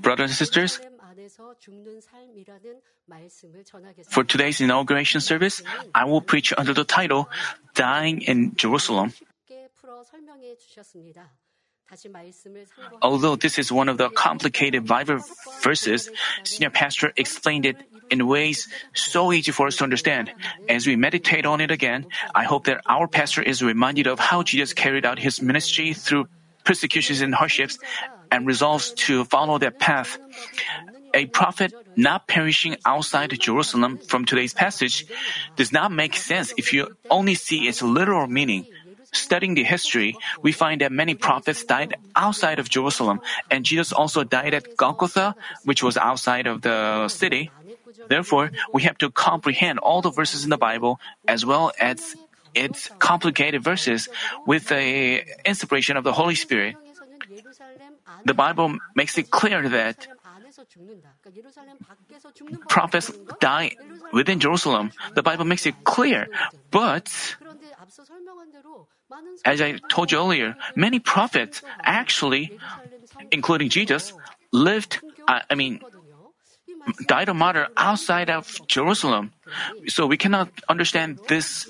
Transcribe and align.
Brothers 0.00 0.30
and 0.30 0.36
sisters, 0.36 0.80
for 4.08 4.24
today's 4.24 4.60
inauguration 4.60 5.20
service, 5.20 5.62
I 5.94 6.04
will 6.04 6.20
preach 6.20 6.52
under 6.56 6.72
the 6.72 6.84
title 6.84 7.28
Dying 7.74 8.22
in 8.22 8.54
Jerusalem. 8.54 9.12
Although 13.02 13.36
this 13.36 13.58
is 13.58 13.70
one 13.70 13.88
of 13.88 13.96
the 13.98 14.10
complicated 14.10 14.86
Bible 14.86 15.20
verses, 15.62 16.10
Senior 16.42 16.70
Pastor 16.70 17.12
explained 17.16 17.66
it 17.66 17.76
in 18.10 18.26
ways 18.26 18.68
so 18.94 19.32
easy 19.32 19.52
for 19.52 19.68
us 19.68 19.76
to 19.76 19.84
understand. 19.84 20.32
As 20.68 20.86
we 20.86 20.96
meditate 20.96 21.46
on 21.46 21.60
it 21.60 21.70
again, 21.70 22.06
I 22.34 22.42
hope 22.44 22.64
that 22.64 22.80
our 22.86 23.06
pastor 23.06 23.42
is 23.42 23.62
reminded 23.62 24.06
of 24.06 24.18
how 24.18 24.42
Jesus 24.42 24.72
carried 24.72 25.06
out 25.06 25.18
his 25.18 25.40
ministry 25.40 25.94
through 25.94 26.26
persecutions 26.66 27.22
and 27.22 27.34
hardships 27.34 27.78
and 28.30 28.46
resolves 28.46 28.92
to 29.08 29.24
follow 29.24 29.56
that 29.58 29.78
path. 29.78 30.18
A 31.14 31.24
prophet 31.26 31.72
not 31.96 32.26
perishing 32.28 32.76
outside 32.84 33.32
Jerusalem 33.40 33.96
from 33.96 34.26
today's 34.26 34.52
passage 34.52 35.06
does 35.56 35.72
not 35.72 35.90
make 35.90 36.14
sense 36.14 36.52
if 36.58 36.74
you 36.74 36.92
only 37.08 37.34
see 37.34 37.64
its 37.64 37.80
literal 37.80 38.26
meaning. 38.26 38.66
Studying 39.12 39.54
the 39.54 39.64
history, 39.64 40.18
we 40.42 40.52
find 40.52 40.82
that 40.82 40.92
many 40.92 41.14
prophets 41.14 41.64
died 41.64 41.96
outside 42.14 42.58
of 42.58 42.68
Jerusalem, 42.68 43.22
and 43.50 43.64
Jesus 43.64 43.92
also 43.92 44.24
died 44.24 44.52
at 44.52 44.76
Golgotha, 44.76 45.34
which 45.64 45.82
was 45.82 45.96
outside 45.96 46.46
of 46.46 46.60
the 46.60 47.08
city. 47.08 47.50
Therefore, 48.08 48.50
we 48.74 48.82
have 48.82 48.98
to 48.98 49.10
comprehend 49.10 49.78
all 49.78 50.02
the 50.02 50.10
verses 50.10 50.44
in 50.44 50.50
the 50.50 50.60
Bible 50.60 51.00
as 51.26 51.46
well 51.46 51.72
as 51.80 52.14
its 52.56 52.90
complicated 52.98 53.62
verses 53.62 54.08
with 54.46 54.68
the 54.68 55.22
inspiration 55.44 55.96
of 55.96 56.04
the 56.04 56.12
Holy 56.12 56.34
Spirit. 56.34 56.76
The 58.24 58.34
Bible 58.34 58.78
makes 58.94 59.18
it 59.18 59.30
clear 59.30 59.68
that 59.68 60.08
prophets 62.68 63.12
die 63.40 63.72
within 64.12 64.40
Jerusalem. 64.40 64.92
The 65.14 65.22
Bible 65.22 65.44
makes 65.44 65.66
it 65.66 65.84
clear, 65.84 66.28
but 66.70 67.12
as 69.44 69.60
I 69.60 69.78
told 69.88 70.12
you 70.12 70.18
earlier, 70.18 70.56
many 70.74 70.98
prophets 70.98 71.62
actually, 71.82 72.58
including 73.30 73.68
Jesus, 73.68 74.12
lived, 74.52 75.00
uh, 75.28 75.40
I 75.50 75.54
mean, 75.54 75.80
died 77.06 77.28
a 77.28 77.34
martyr 77.34 77.68
outside 77.76 78.30
of 78.30 78.60
Jerusalem. 78.66 79.32
So 79.88 80.06
we 80.06 80.16
cannot 80.16 80.48
understand 80.68 81.18
this 81.28 81.66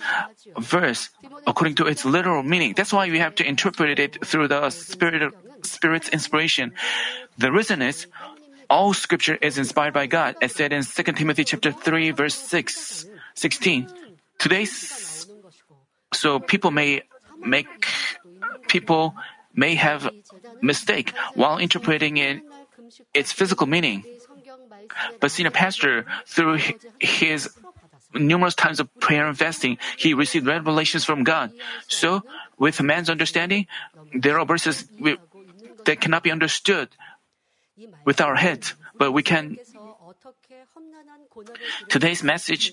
verse 0.58 1.10
according 1.46 1.76
to 1.76 1.86
its 1.86 2.04
literal 2.04 2.42
meaning. 2.42 2.74
That's 2.76 2.92
why 2.92 3.08
we 3.10 3.18
have 3.18 3.34
to 3.36 3.46
interpret 3.46 3.98
it 3.98 4.24
through 4.24 4.48
the 4.48 4.70
spirit, 4.70 5.32
Spirit's 5.62 6.08
inspiration. 6.08 6.72
The 7.38 7.52
reason 7.52 7.82
is, 7.82 8.06
all 8.68 8.94
scripture 8.94 9.36
is 9.36 9.58
inspired 9.58 9.94
by 9.94 10.06
God, 10.06 10.36
as 10.42 10.52
said 10.52 10.72
in 10.72 10.82
2 10.82 11.02
Timothy 11.12 11.44
chapter 11.44 11.72
3 11.72 12.10
verse 12.10 12.34
6, 12.34 13.06
16. 13.34 13.88
Today's, 14.38 15.26
so 16.12 16.40
people 16.40 16.70
may 16.70 17.02
make, 17.40 17.86
people 18.68 19.14
may 19.54 19.74
have 19.76 20.10
mistake 20.60 21.12
while 21.34 21.58
interpreting 21.58 22.16
it, 22.16 22.42
its 23.14 23.32
physical 23.32 23.66
meaning. 23.66 24.04
But 25.20 25.30
senior 25.30 25.50
pastor, 25.50 26.06
through 26.26 26.58
his 27.00 27.48
numerous 28.14 28.54
times 28.54 28.80
of 28.80 28.92
prayer 29.00 29.26
and 29.26 29.36
fasting, 29.36 29.78
he 29.96 30.14
received 30.14 30.46
revelations 30.46 31.04
from 31.04 31.24
God. 31.24 31.52
So, 31.88 32.22
with 32.58 32.80
man's 32.82 33.10
understanding, 33.10 33.66
there 34.14 34.38
are 34.38 34.46
verses 34.46 34.88
that 35.84 36.00
cannot 36.00 36.22
be 36.22 36.30
understood 36.30 36.88
with 38.04 38.20
our 38.20 38.34
heads, 38.34 38.74
but 38.96 39.12
we 39.12 39.22
can. 39.22 39.58
Today's 41.88 42.22
message 42.22 42.72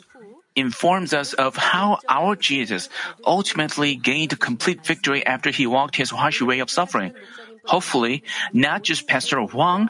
informs 0.55 1.13
us 1.13 1.33
of 1.33 1.57
how 1.57 1.99
our 2.07 2.35
Jesus 2.35 2.87
ultimately 3.25 3.95
gained 3.95 4.39
complete 4.39 4.85
victory 4.85 5.25
after 5.25 5.49
he 5.49 5.67
walked 5.67 5.95
his 5.95 6.11
harsh 6.11 6.41
way 6.41 6.59
of 6.59 6.69
suffering. 6.69 7.13
Hopefully, 7.65 8.23
not 8.51 8.83
just 8.83 9.07
Pastor 9.07 9.39
Huang, 9.39 9.89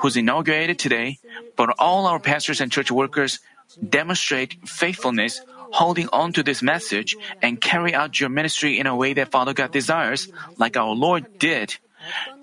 who's 0.00 0.16
inaugurated 0.16 0.78
today, 0.78 1.18
but 1.56 1.74
all 1.78 2.06
our 2.06 2.18
pastors 2.18 2.60
and 2.60 2.72
church 2.72 2.90
workers 2.90 3.38
demonstrate 3.78 4.56
faithfulness, 4.68 5.40
holding 5.70 6.08
on 6.12 6.32
to 6.32 6.42
this 6.42 6.62
message, 6.62 7.16
and 7.42 7.60
carry 7.60 7.94
out 7.94 8.18
your 8.18 8.28
ministry 8.28 8.78
in 8.80 8.86
a 8.86 8.96
way 8.96 9.12
that 9.14 9.30
Father 9.30 9.52
God 9.52 9.70
desires, 9.70 10.28
like 10.58 10.76
our 10.76 10.92
Lord 10.92 11.38
did. 11.38 11.76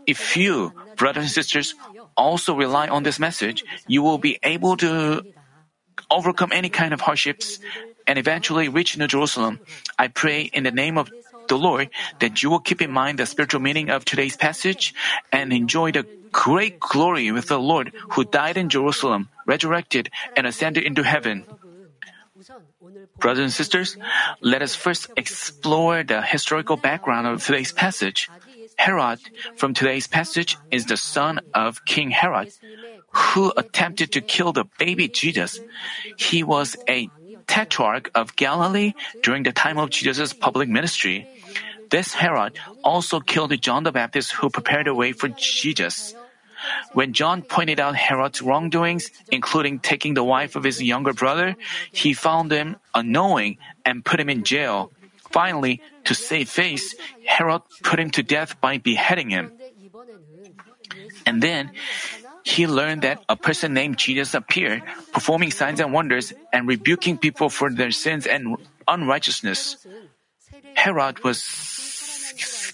If 0.06 0.38
you, 0.38 0.72
brothers 0.96 1.24
and 1.24 1.32
sisters, 1.32 1.76
also 2.16 2.56
rely 2.56 2.88
on 2.88 3.04
this 3.04 3.20
message, 3.20 3.66
you 3.88 4.02
will 4.02 4.18
be 4.18 4.40
able 4.44 4.78
to 4.78 5.26
overcome 6.10 6.52
any 6.54 6.70
kind 6.70 6.94
of 6.94 7.02
hardships 7.02 7.60
and 8.06 8.18
eventually 8.18 8.70
reach 8.70 8.98
New 8.98 9.08
Jerusalem. 9.08 9.60
I 10.00 10.08
pray 10.08 10.44
in 10.44 10.64
the 10.64 10.72
name 10.72 10.98
of 10.98 11.12
the 11.48 11.58
Lord 11.58 11.90
that 12.20 12.44
you 12.44 12.50
will 12.50 12.60
keep 12.60 12.82
in 12.82 12.92
mind 12.92 13.20
the 13.20 13.26
spiritual 13.26 13.62
meaning 13.62 13.90
of 13.90 14.06
today's 14.06 14.36
passage 14.36 14.94
and 15.32 15.52
enjoy 15.52 15.92
the 15.92 16.06
great 16.32 16.80
glory 16.80 17.32
with 17.32 17.48
the 17.48 17.60
Lord 17.60 17.92
who 18.12 18.24
died 18.24 18.58
in 18.58 18.70
Jerusalem, 18.70 19.30
resurrected, 19.46 20.10
and 20.36 20.46
ascended 20.46 20.84
into 20.84 21.04
heaven. 21.04 21.46
Brothers 23.20 23.44
and 23.44 23.54
sisters, 23.54 23.98
let 24.42 24.62
us 24.62 24.76
first 24.76 25.10
explore 25.18 26.04
the 26.04 26.22
historical 26.22 26.78
background 26.78 27.26
of 27.26 27.44
today's 27.44 27.72
passage. 27.72 28.30
Herod, 28.78 29.20
from 29.56 29.74
today's 29.74 30.06
passage, 30.06 30.58
is 30.70 30.86
the 30.86 30.98
son 30.98 31.42
of 31.54 31.84
King 31.86 32.12
Herod, 32.12 32.54
who 33.10 33.52
attempted 33.58 34.12
to 34.14 34.22
kill 34.22 34.54
the 34.54 34.66
baby 34.78 35.08
Jesus. 35.08 35.60
He 36.18 36.44
was 36.44 36.78
a 36.88 37.10
tetrarch 37.48 38.12
of 38.14 38.36
Galilee 38.36 38.94
during 39.24 39.44
the 39.44 39.52
time 39.52 39.80
of 39.80 39.90
Jesus' 39.90 40.34
public 40.34 40.70
ministry. 40.70 41.26
This 41.90 42.14
Herod 42.14 42.60
also 42.84 43.20
killed 43.20 43.54
John 43.62 43.84
the 43.84 43.92
Baptist, 43.92 44.32
who 44.34 44.50
prepared 44.50 44.88
the 44.88 44.94
way 44.94 45.12
for 45.12 45.30
Jesus. 45.30 46.16
When 46.94 47.14
John 47.14 47.42
pointed 47.42 47.80
out 47.80 47.96
Herod's 47.96 48.42
wrongdoings, 48.42 49.12
including 49.32 49.80
taking 49.80 50.16
the 50.16 50.24
wife 50.24 50.56
of 50.56 50.64
his 50.64 50.82
younger 50.82 51.14
brother, 51.14 51.56
he 51.92 52.14
found 52.14 52.52
him 52.52 52.78
unknowing 52.94 53.58
and 53.86 54.04
put 54.04 54.20
him 54.20 54.30
in 54.30 54.44
jail. 54.44 54.92
Finally, 55.32 55.82
to 56.06 56.16
save 56.16 56.50
face, 56.50 56.96
Herod 57.26 57.62
put 57.84 58.00
him 58.00 58.10
to 58.12 58.24
death 58.24 58.60
by 58.60 58.78
beheading 58.80 59.30
him. 59.30 59.52
And 61.26 61.44
then 61.44 61.72
he 62.44 62.66
learned 62.66 63.04
that 63.04 63.22
a 63.28 63.36
person 63.36 63.74
named 63.74 63.98
Jesus 63.98 64.34
appeared, 64.34 64.82
performing 65.12 65.52
signs 65.52 65.80
and 65.80 65.92
wonders 65.92 66.34
and 66.54 66.68
rebuking 66.68 67.18
people 67.18 67.50
for 67.50 67.70
their 67.70 67.92
sins 67.92 68.26
and 68.26 68.56
unrighteousness. 68.88 69.86
Herod 70.76 71.24
was 71.24 71.44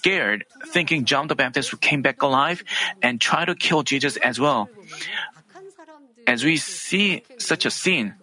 scared, 0.04 0.44
thinking 0.68 1.06
John 1.08 1.32
the 1.32 1.36
Baptist 1.36 1.80
came 1.80 2.04
back 2.04 2.22
alive 2.22 2.60
and 3.02 3.24
tried 3.24 3.48
to 3.48 3.56
kill 3.56 3.88
Jesus 3.88 4.20
as 4.20 4.36
well. 4.36 4.68
As 6.28 6.44
we 6.44 6.60
see 6.60 7.24
such 7.40 7.64
a 7.66 7.72
scene, 7.72 8.14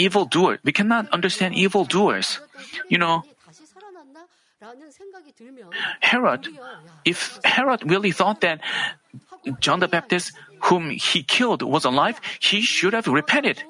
evildoer, 0.00 0.56
we 0.64 0.72
cannot 0.72 1.12
understand 1.12 1.54
evildoers. 1.54 2.40
You 2.88 2.96
know, 2.96 3.22
Herod, 6.00 6.48
if 7.04 7.38
Herod 7.44 7.84
really 7.84 8.12
thought 8.12 8.40
that 8.40 8.64
John 9.60 9.80
the 9.80 9.88
Baptist, 9.88 10.32
whom 10.72 10.88
he 10.88 11.20
killed, 11.22 11.60
was 11.60 11.84
alive, 11.84 12.16
he 12.40 12.62
should 12.62 12.96
have 12.96 13.06
repented. 13.06 13.60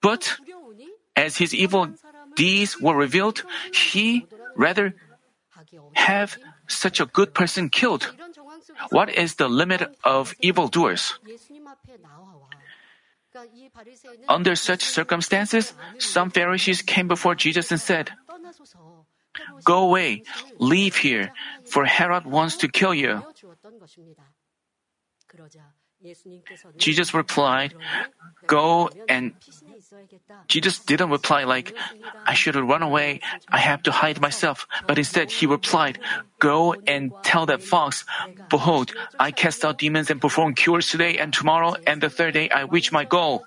But 0.00 0.40
as 1.14 1.36
his 1.36 1.52
evil 1.52 1.92
deeds 2.34 2.80
were 2.80 2.96
revealed, 2.96 3.44
he 3.76 4.24
rather 4.56 4.96
have 5.94 6.38
such 6.68 7.00
a 7.00 7.06
good 7.06 7.34
person 7.34 7.68
killed. 7.68 8.12
What 8.90 9.10
is 9.10 9.36
the 9.36 9.48
limit 9.48 9.96
of 10.04 10.34
evildoers? 10.40 11.18
Under 14.28 14.56
such 14.56 14.82
circumstances, 14.82 15.72
some 15.98 16.30
Pharisees 16.30 16.82
came 16.82 17.08
before 17.08 17.34
Jesus 17.34 17.70
and 17.70 17.80
said, 17.80 18.10
Go 19.64 19.84
away, 19.86 20.24
leave 20.58 20.96
here, 20.96 21.32
for 21.64 21.84
Herod 21.84 22.26
wants 22.26 22.56
to 22.58 22.68
kill 22.68 22.94
you. 22.94 23.22
Jesus 26.76 27.14
replied, 27.14 27.74
Go 28.46 28.90
and 29.08 29.34
Jesus 30.48 30.78
didn't 30.80 31.10
reply 31.10 31.44
like, 31.44 31.74
I 32.26 32.34
should 32.34 32.56
run 32.56 32.82
away, 32.82 33.20
I 33.48 33.58
have 33.58 33.82
to 33.84 33.92
hide 33.92 34.20
myself. 34.20 34.66
But 34.86 34.98
instead, 34.98 35.30
he 35.30 35.46
replied, 35.46 35.98
Go 36.38 36.74
and 36.86 37.12
tell 37.22 37.46
that 37.46 37.62
fox, 37.62 38.04
Behold, 38.48 38.92
I 39.18 39.30
cast 39.30 39.64
out 39.64 39.78
demons 39.78 40.10
and 40.10 40.20
perform 40.20 40.54
cures 40.54 40.88
today 40.88 41.18
and 41.18 41.32
tomorrow, 41.32 41.76
and 41.86 42.00
the 42.00 42.10
third 42.10 42.34
day 42.34 42.50
I 42.50 42.62
reach 42.62 42.92
my 42.92 43.04
goal. 43.04 43.44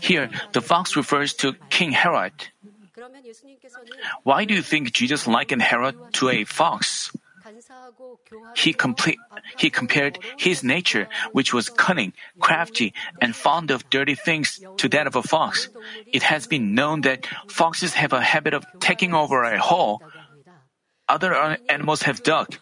Here, 0.00 0.30
the 0.52 0.60
fox 0.60 0.96
refers 0.96 1.32
to 1.34 1.54
King 1.70 1.92
Herod. 1.92 2.32
Why 4.24 4.44
do 4.44 4.54
you 4.54 4.62
think 4.62 4.92
Jesus 4.92 5.26
likened 5.26 5.62
Herod 5.62 5.96
to 6.14 6.28
a 6.28 6.44
fox? 6.44 7.12
He, 8.56 8.72
complete, 8.72 9.18
he 9.56 9.70
compared 9.70 10.18
his 10.36 10.62
nature, 10.62 11.08
which 11.32 11.52
was 11.52 11.68
cunning, 11.68 12.12
crafty, 12.40 12.92
and 13.20 13.34
fond 13.34 13.70
of 13.70 13.88
dirty 13.90 14.14
things, 14.14 14.60
to 14.78 14.88
that 14.90 15.06
of 15.06 15.16
a 15.16 15.22
fox. 15.22 15.68
It 16.06 16.22
has 16.22 16.46
been 16.46 16.74
known 16.74 17.02
that 17.02 17.26
foxes 17.48 17.94
have 17.94 18.12
a 18.12 18.20
habit 18.20 18.54
of 18.54 18.64
taking 18.80 19.14
over 19.14 19.44
a 19.44 19.58
hole 19.58 20.02
other 21.08 21.34
animals 21.68 22.02
have 22.02 22.22
dug. 22.22 22.54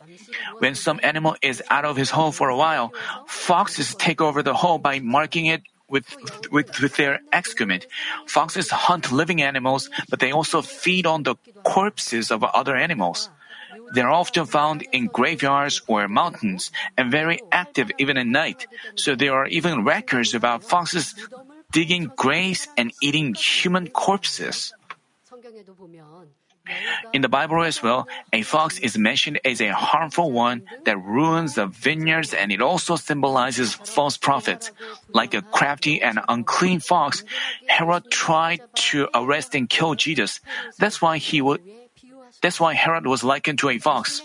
When 0.59 0.75
some 0.75 1.01
animal 1.03 1.37
is 1.43 1.63
out 1.69 1.85
of 1.85 1.97
his 1.97 2.11
hole 2.11 2.33
for 2.33 2.49
a 2.49 2.57
while, 2.57 2.93
foxes 3.27 3.95
take 3.97 4.21
over 4.21 4.43
the 4.43 4.55
hole 4.55 4.79
by 4.79 5.01
marking 5.01 5.47
it 5.47 5.63
with, 5.89 6.07
with, 6.51 6.81
with, 6.81 6.97
their 6.97 7.21
excrement. 7.33 7.87
Foxes 8.27 8.71
hunt 8.71 9.13
living 9.13 9.43
animals, 9.43 9.91
but 10.09 10.19
they 10.19 10.33
also 10.33 10.63
feed 10.63 11.07
on 11.07 11.23
the 11.23 11.37
corpses 11.65 12.31
of 12.31 12.43
other 12.43 12.77
animals. 12.77 13.31
They 13.95 14.01
are 14.01 14.11
often 14.11 14.47
found 14.47 14.87
in 14.93 15.07
graveyards 15.07 15.83
or 15.87 16.09
mountains 16.09 16.71
and 16.97 17.11
very 17.11 17.41
active 17.53 17.91
even 17.99 18.17
at 18.17 18.27
night, 18.27 18.67
so 18.95 19.15
there 19.15 19.35
are 19.35 19.47
even 19.47 19.85
records 19.85 20.35
about 20.35 20.65
foxes 20.65 21.15
digging 21.73 22.11
graves 22.17 22.69
and 22.77 22.93
eating 23.03 23.35
human 23.35 23.89
corpses. 23.89 24.73
In 27.13 27.23
the 27.23 27.29
Bible 27.29 27.63
as 27.63 27.83
well, 27.83 28.09
a 28.33 28.43
fox 28.43 28.79
is 28.79 28.99
mentioned 28.99 29.39
as 29.45 29.61
a 29.61 29.73
harmful 29.73 30.33
one 30.33 30.63
that 30.85 30.99
ruins 30.99 31.55
the 31.55 31.67
vineyards 31.67 32.35
and 32.35 32.51
it 32.51 32.61
also 32.61 32.97
symbolizes 32.97 33.75
false 33.75 34.17
prophets. 34.17 34.73
Like 35.13 35.35
a 35.35 35.43
crafty 35.43 36.03
and 36.03 36.19
unclean 36.29 36.81
fox, 36.81 37.23
Herod 37.67 38.11
tried 38.11 38.63
to 38.91 39.09
arrest 39.15 39.55
and 39.55 39.69
kill 39.69 39.95
Jesus. 39.95 40.41
That's 40.79 41.01
why 41.01 41.19
he 41.19 41.41
would 41.41 41.63
that's 42.47 42.63
why 42.63 42.79
Herod 42.79 43.11
was 43.11 43.27
likened 43.27 43.59
to 43.67 43.75
a 43.75 43.79
fox. 43.83 44.23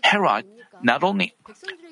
Herod 0.00 0.48
not 0.80 1.04
only 1.04 1.36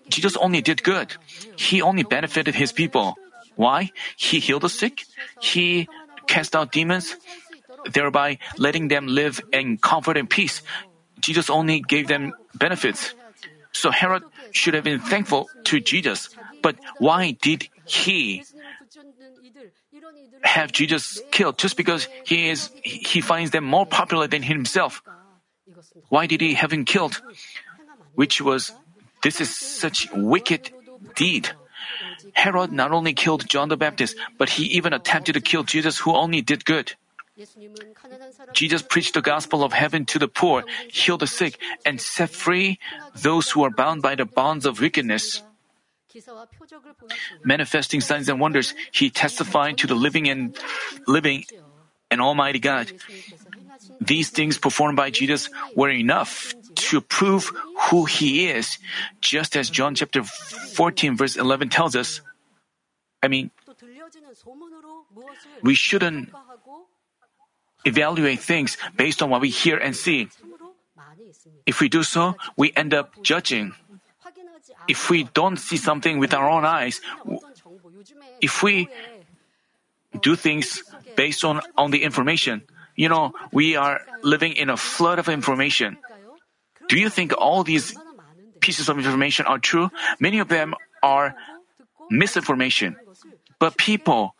Jesus 0.09 0.33
only 0.41 0.65
did 0.65 0.81
good. 0.81 1.13
He 1.61 1.85
only 1.85 2.09
benefited 2.09 2.57
his 2.57 2.73
people. 2.73 3.21
Why? 3.57 3.93
He 4.17 4.41
healed 4.41 4.65
the 4.65 4.73
sick. 4.73 5.05
He 5.45 5.93
cast 6.25 6.57
out 6.57 6.73
demons, 6.73 7.21
thereby 7.85 8.41
letting 8.57 8.89
them 8.89 9.13
live 9.13 9.45
in 9.53 9.77
comfort 9.77 10.17
and 10.17 10.25
peace. 10.25 10.65
Jesus 11.21 11.53
only 11.53 11.85
gave 11.85 12.09
them 12.09 12.33
benefits. 12.57 13.13
So 13.77 13.93
Herod 13.93 14.25
should 14.57 14.73
have 14.73 14.89
been 14.89 15.05
thankful 15.05 15.53
to 15.69 15.85
Jesus. 15.85 16.33
But 16.65 16.81
why 16.97 17.37
did 17.37 17.69
he 17.85 18.41
have 20.49 20.73
Jesus 20.73 21.21
killed 21.31 21.61
just 21.61 21.77
because 21.77 22.09
he 22.25 22.49
is 22.49 22.73
he 22.81 23.21
finds 23.21 23.53
them 23.53 23.69
more 23.69 23.85
popular 23.85 24.25
than 24.27 24.41
himself? 24.41 25.05
Why 26.13 26.29
did 26.29 26.45
he 26.45 26.53
have 26.61 26.77
him 26.77 26.85
killed? 26.85 27.25
Which 28.21 28.45
was, 28.45 28.77
this 29.23 29.41
is 29.41 29.49
such 29.49 30.13
wicked 30.13 30.69
deed. 31.17 31.49
Herod 32.37 32.71
not 32.71 32.93
only 32.93 33.17
killed 33.17 33.49
John 33.49 33.73
the 33.73 33.81
Baptist, 33.81 34.21
but 34.37 34.61
he 34.61 34.77
even 34.77 34.93
attempted 34.93 35.33
to 35.33 35.41
kill 35.41 35.65
Jesus 35.65 36.05
who 36.05 36.13
only 36.13 36.43
did 36.45 36.69
good. 36.69 36.93
Jesus 38.53 38.83
preached 38.83 39.15
the 39.15 39.25
gospel 39.25 39.65
of 39.65 39.73
heaven 39.73 40.05
to 40.13 40.19
the 40.19 40.29
poor, 40.29 40.65
healed 40.93 41.25
the 41.25 41.27
sick, 41.27 41.57
and 41.87 41.97
set 41.99 42.29
free 42.29 42.79
those 43.17 43.49
who 43.49 43.65
are 43.65 43.73
bound 43.73 44.03
by 44.03 44.15
the 44.15 44.29
bonds 44.29 44.69
of 44.69 44.85
wickedness. 44.85 45.41
Manifesting 47.43 48.05
signs 48.05 48.29
and 48.29 48.39
wonders, 48.39 48.77
he 48.93 49.09
testified 49.09 49.79
to 49.79 49.87
the 49.87 49.97
living 49.97 50.29
and 50.29 50.53
living 51.09 51.49
and 52.13 52.21
Almighty 52.21 52.61
God. 52.61 52.93
These 54.03 54.31
things 54.31 54.59
performed 54.59 54.97
by 54.97 55.11
Jesus 55.11 55.49
were 55.77 55.91
enough 55.91 56.55
to 56.91 57.01
prove 57.01 57.53
who 57.89 58.05
he 58.05 58.51
is, 58.51 58.79
just 59.21 59.57
as 59.57 59.71
John 59.71 59.95
chapter 59.95 60.23
14 60.23 61.17
verse 61.17 61.37
11 61.37 61.69
tells 61.69 61.95
us. 61.95 62.21
I 63.23 63.29
mean, 63.29 63.51
we 65.63 65.75
shouldn't 65.75 66.35
evaluate 67.85 68.41
things 68.41 68.77
based 68.97 69.23
on 69.23 69.31
what 69.31 69.41
we 69.41 69.51
hear 69.51 69.79
and 69.79 69.95
see. 69.95 70.29
If 71.67 71.81
we 71.81 71.89
do 71.89 72.03
so, 72.03 72.35
we 72.57 72.73
end 72.75 72.95
up 72.95 73.23
judging. 73.23 73.75
If 74.89 75.11
we 75.11 75.25
don't 75.25 75.59
see 75.59 75.77
something 75.77 76.19
with 76.19 76.35
our 76.35 76.49
own 76.49 76.65
eyes, 76.65 77.01
if 78.41 78.63
we 78.63 78.89
do 80.21 80.35
things 80.35 80.83
based 81.15 81.45
on, 81.45 81.61
on 81.77 81.91
the 81.91 82.03
information, 82.03 82.63
you 82.97 83.09
know, 83.09 83.33
we 83.53 83.77
are 83.77 84.01
living 84.23 84.53
in 84.53 84.71
a 84.71 84.77
flood 84.77 85.19
of 85.19 85.29
information. 85.29 85.97
Do 86.89 86.99
you 86.99 87.09
think 87.09 87.33
all 87.37 87.65
these 87.65 87.97
pieces 88.61 88.89
of 88.89 88.99
information 88.99 89.47
are 89.47 89.59
true? 89.59 89.91
Many 90.21 90.39
of 90.39 90.49
them 90.49 90.75
are 91.03 91.35
misinformation. 92.11 92.97
But 93.59 93.77
people 93.77 94.35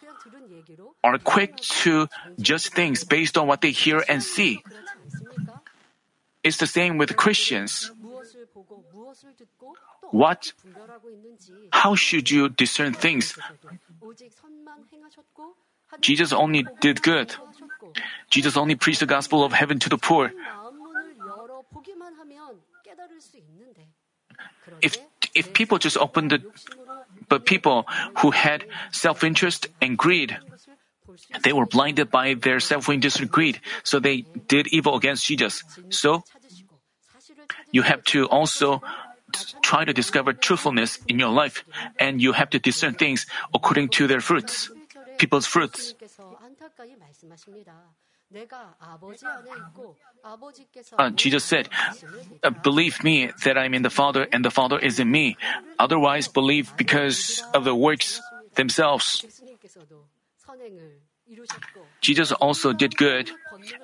are 1.05 1.19
quick 1.19 1.57
to 1.85 2.09
judge 2.39 2.69
things 2.69 3.05
based 3.05 3.39
on 3.39 3.47
what 3.47 3.61
they 3.61 3.71
hear 3.71 4.05
and 4.09 4.23
see. 4.23 4.63
It's 6.43 6.59
the 6.59 6.67
same 6.67 6.99
with 6.99 7.17
Christians. 7.17 7.91
What? 10.11 10.53
How 11.73 11.95
should 11.95 12.31
you 12.31 12.49
discern 12.49 12.93
things? 12.93 13.39
Jesus 16.01 16.33
only 16.33 16.67
did 16.81 17.03
good. 17.03 17.35
Jesus 18.31 18.57
only 18.57 18.75
preached 18.75 19.01
the 19.01 19.07
gospel 19.07 19.45
of 19.45 19.53
heaven 19.53 19.79
to 19.81 19.89
the 19.89 19.99
poor. 19.99 20.33
If, 24.81 24.97
if 25.35 25.53
people 25.53 25.79
just 25.79 25.97
opened 25.97 26.31
the, 26.31 26.43
but 27.29 27.47
people 27.47 27.87
who 28.19 28.31
had 28.31 28.65
self-interest 28.91 29.69
and 29.81 29.97
greed, 29.97 30.37
they 31.43 31.53
were 31.53 31.67
blinded 31.67 32.11
by 32.11 32.35
their 32.35 32.61
self-interest 32.61 33.21
and 33.21 33.31
greed, 33.31 33.61
so 33.83 33.99
they 33.99 34.25
did 34.49 34.67
evil 34.69 34.97
against 34.97 35.27
Jesus. 35.27 35.63
So, 35.91 36.25
you 37.71 37.83
have 37.83 38.05
to 38.17 38.27
also 38.27 38.83
try 39.63 39.85
to 39.85 39.93
discover 39.93 40.33
truthfulness 40.33 40.99
in 41.09 41.19
your 41.19 41.31
life, 41.31 41.65
and 41.99 42.21
you 42.21 42.33
have 42.33 42.51
to 42.51 42.59
discern 42.59 42.95
things 42.95 43.27
according 43.55 43.89
to 43.97 44.07
their 44.07 44.21
fruits, 44.21 44.71
people's 45.19 45.47
fruits. 45.47 45.95
Uh, 50.99 51.11
Jesus 51.11 51.45
said, 51.45 51.69
uh, 52.43 52.51
Believe 52.51 53.05
me 53.05 53.31
that 53.45 53.59
I'm 53.59 53.75
in 53.75 53.83
the 53.83 53.91
Father 53.91 54.27
and 54.33 54.45
the 54.45 54.51
Father 54.51 54.79
is 54.79 54.99
in 54.99 55.11
me. 55.11 55.37
Otherwise, 55.79 56.29
believe 56.29 56.73
because 56.77 57.43
of 57.53 57.65
the 57.65 57.75
works 57.75 58.21
themselves. 58.55 59.25
Jesus 62.01 62.33
also 62.33 62.73
did 62.73 62.97
good, 62.97 63.31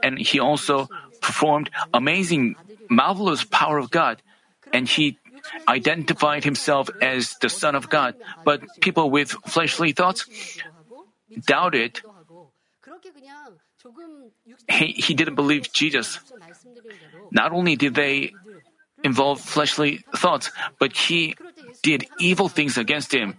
and 0.02 0.18
he 0.18 0.40
also 0.40 0.88
performed 1.20 1.70
amazing, 1.94 2.56
marvelous 2.90 3.44
power 3.44 3.78
of 3.78 3.90
God, 3.90 4.22
and 4.72 4.88
he 4.88 5.18
identified 5.68 6.44
himself 6.44 6.90
as 7.00 7.36
the 7.40 7.48
Son 7.48 7.74
of 7.74 7.88
God. 7.88 8.14
But 8.44 8.62
people 8.80 9.10
with 9.10 9.30
fleshly 9.46 9.92
thoughts 9.92 10.26
doubted 11.46 12.00
he, 14.68 15.14
didn't 15.14 15.34
believe 15.34 15.72
Jesus. 15.72 16.18
Not 17.30 17.52
only 17.52 17.76
did 17.76 17.94
they 17.94 18.32
involve 19.04 19.40
fleshly 19.40 20.04
thoughts, 20.16 20.50
but 20.78 20.96
he 20.96 21.34
did 21.82 22.08
evil 22.18 22.48
things 22.48 22.76
against 22.76 23.12
him. 23.12 23.36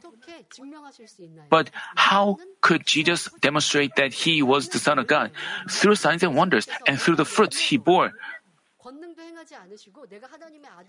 But 1.50 1.72
how 1.96 2.38
could 2.62 2.86
Jesus 2.86 3.30
demonstrate 3.42 3.96
that 3.96 4.14
he 4.14 4.42
was 4.42 4.70
the 4.70 4.80
Son 4.80 5.00
of 5.00 5.08
God? 5.08 5.32
Through 5.70 5.96
signs 5.96 6.24
and 6.24 6.36
wonders 6.36 6.68
and 6.88 7.00
through 7.00 7.16
the 7.18 7.26
fruits 7.26 7.60
he 7.60 7.78
bore. 7.78 8.12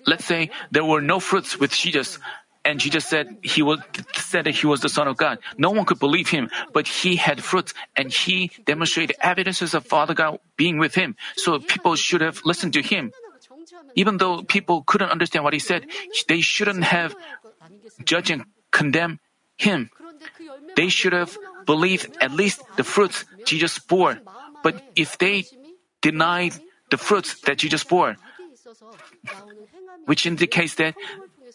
Let's 0.06 0.24
say 0.24 0.50
there 0.70 0.84
were 0.84 1.00
no 1.00 1.20
fruits 1.20 1.58
with 1.58 1.72
Jesus. 1.72 2.18
And 2.64 2.78
Jesus 2.78 3.06
said 3.06 3.38
he 3.42 3.62
was 3.62 3.80
said 4.14 4.44
that 4.44 4.54
he 4.54 4.66
was 4.66 4.80
the 4.80 4.88
Son 4.88 5.08
of 5.08 5.16
God. 5.16 5.38
No 5.56 5.70
one 5.70 5.86
could 5.86 5.98
believe 5.98 6.28
him, 6.28 6.50
but 6.72 6.86
he 6.86 7.16
had 7.16 7.42
fruits 7.42 7.72
and 7.96 8.12
he 8.12 8.50
demonstrated 8.66 9.16
evidences 9.20 9.72
of 9.72 9.86
Father 9.86 10.12
God 10.14 10.38
being 10.56 10.78
with 10.78 10.94
him. 10.94 11.16
So 11.36 11.58
people 11.58 11.96
should 11.96 12.20
have 12.20 12.40
listened 12.44 12.74
to 12.74 12.82
him. 12.82 13.12
Even 13.94 14.18
though 14.18 14.42
people 14.42 14.82
couldn't 14.84 15.10
understand 15.10 15.44
what 15.44 15.52
he 15.52 15.58
said, 15.58 15.86
they 16.28 16.40
shouldn't 16.40 16.84
have 16.84 17.16
judged 18.04 18.30
and 18.30 18.44
condemned 18.70 19.18
him. 19.56 19.90
They 20.76 20.88
should 20.88 21.12
have 21.12 21.36
believed 21.66 22.16
at 22.20 22.32
least 22.32 22.62
the 22.76 22.84
fruits 22.84 23.24
Jesus 23.44 23.78
bore. 23.78 24.20
But 24.62 24.82
if 24.96 25.18
they 25.18 25.44
denied 26.02 26.54
the 26.90 26.98
fruits 26.98 27.40
that 27.42 27.58
Jesus 27.58 27.84
bore, 27.84 28.16
which 30.06 30.26
indicates 30.26 30.74
that 30.76 30.94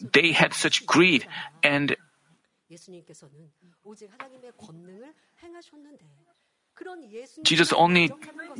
they 0.01 0.31
had 0.31 0.53
such 0.53 0.85
greed 0.85 1.25
and 1.63 1.95
Jesus 7.43 7.71
only 7.73 8.11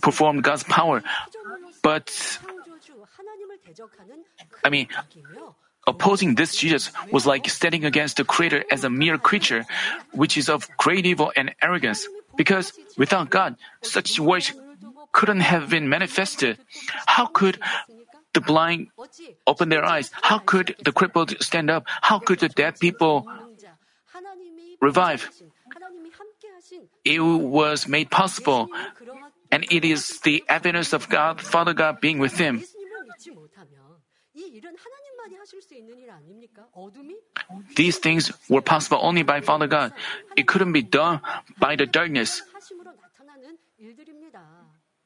performed 0.02 0.44
God's 0.44 0.64
power, 0.64 1.04
but 1.82 2.40
I 4.64 4.70
mean, 4.70 4.88
opposing 5.88 6.36
this 6.36 6.56
Jesus 6.56 6.92
was 7.12 7.26
like 7.26 7.50
standing 7.50 7.84
against 7.84 8.18
the 8.18 8.24
Creator 8.24 8.64
as 8.72 8.84
a 8.84 8.90
mere 8.90 9.18
creature, 9.18 9.66
which 10.12 10.38
is 10.38 10.50
of 10.50 10.70
great 10.78 11.06
evil 11.06 11.32
and 11.36 11.54
arrogance. 11.62 12.08
Because 12.38 12.74
without 12.98 13.30
God, 13.30 13.56
such 13.82 14.20
worship 14.20 14.58
couldn't 15.12 15.42
have 15.42 15.70
been 15.70 15.88
manifested. 15.90 16.58
How 17.06 17.26
could 17.26 17.60
the 18.36 18.42
blind 18.42 18.92
open 19.48 19.70
their 19.70 19.84
eyes? 19.84 20.12
How 20.22 20.38
could 20.38 20.76
the 20.84 20.92
crippled 20.92 21.34
stand 21.42 21.72
up? 21.72 21.88
How 21.88 22.20
could 22.20 22.40
the 22.40 22.50
dead 22.50 22.78
people 22.80 23.26
revive? 24.80 25.32
It 27.04 27.20
was 27.20 27.88
made 27.88 28.12
possible, 28.12 28.70
and 29.52 29.66
it 29.72 29.84
is 29.84 30.20
the 30.22 30.44
evidence 30.48 30.94
of 30.94 31.10
God, 31.10 31.42
Father 31.42 31.74
God, 31.74 32.00
being 32.00 32.20
with 32.20 32.38
him. 32.38 32.62
These 37.76 37.98
things 38.00 38.32
were 38.50 38.62
possible 38.62 39.00
only 39.02 39.24
by 39.24 39.40
Father 39.42 39.68
God. 39.68 39.94
It 40.36 40.48
couldn't 40.48 40.74
be 40.74 40.84
done 40.84 41.22
by 41.58 41.76
the 41.76 41.86
darkness. 41.86 42.42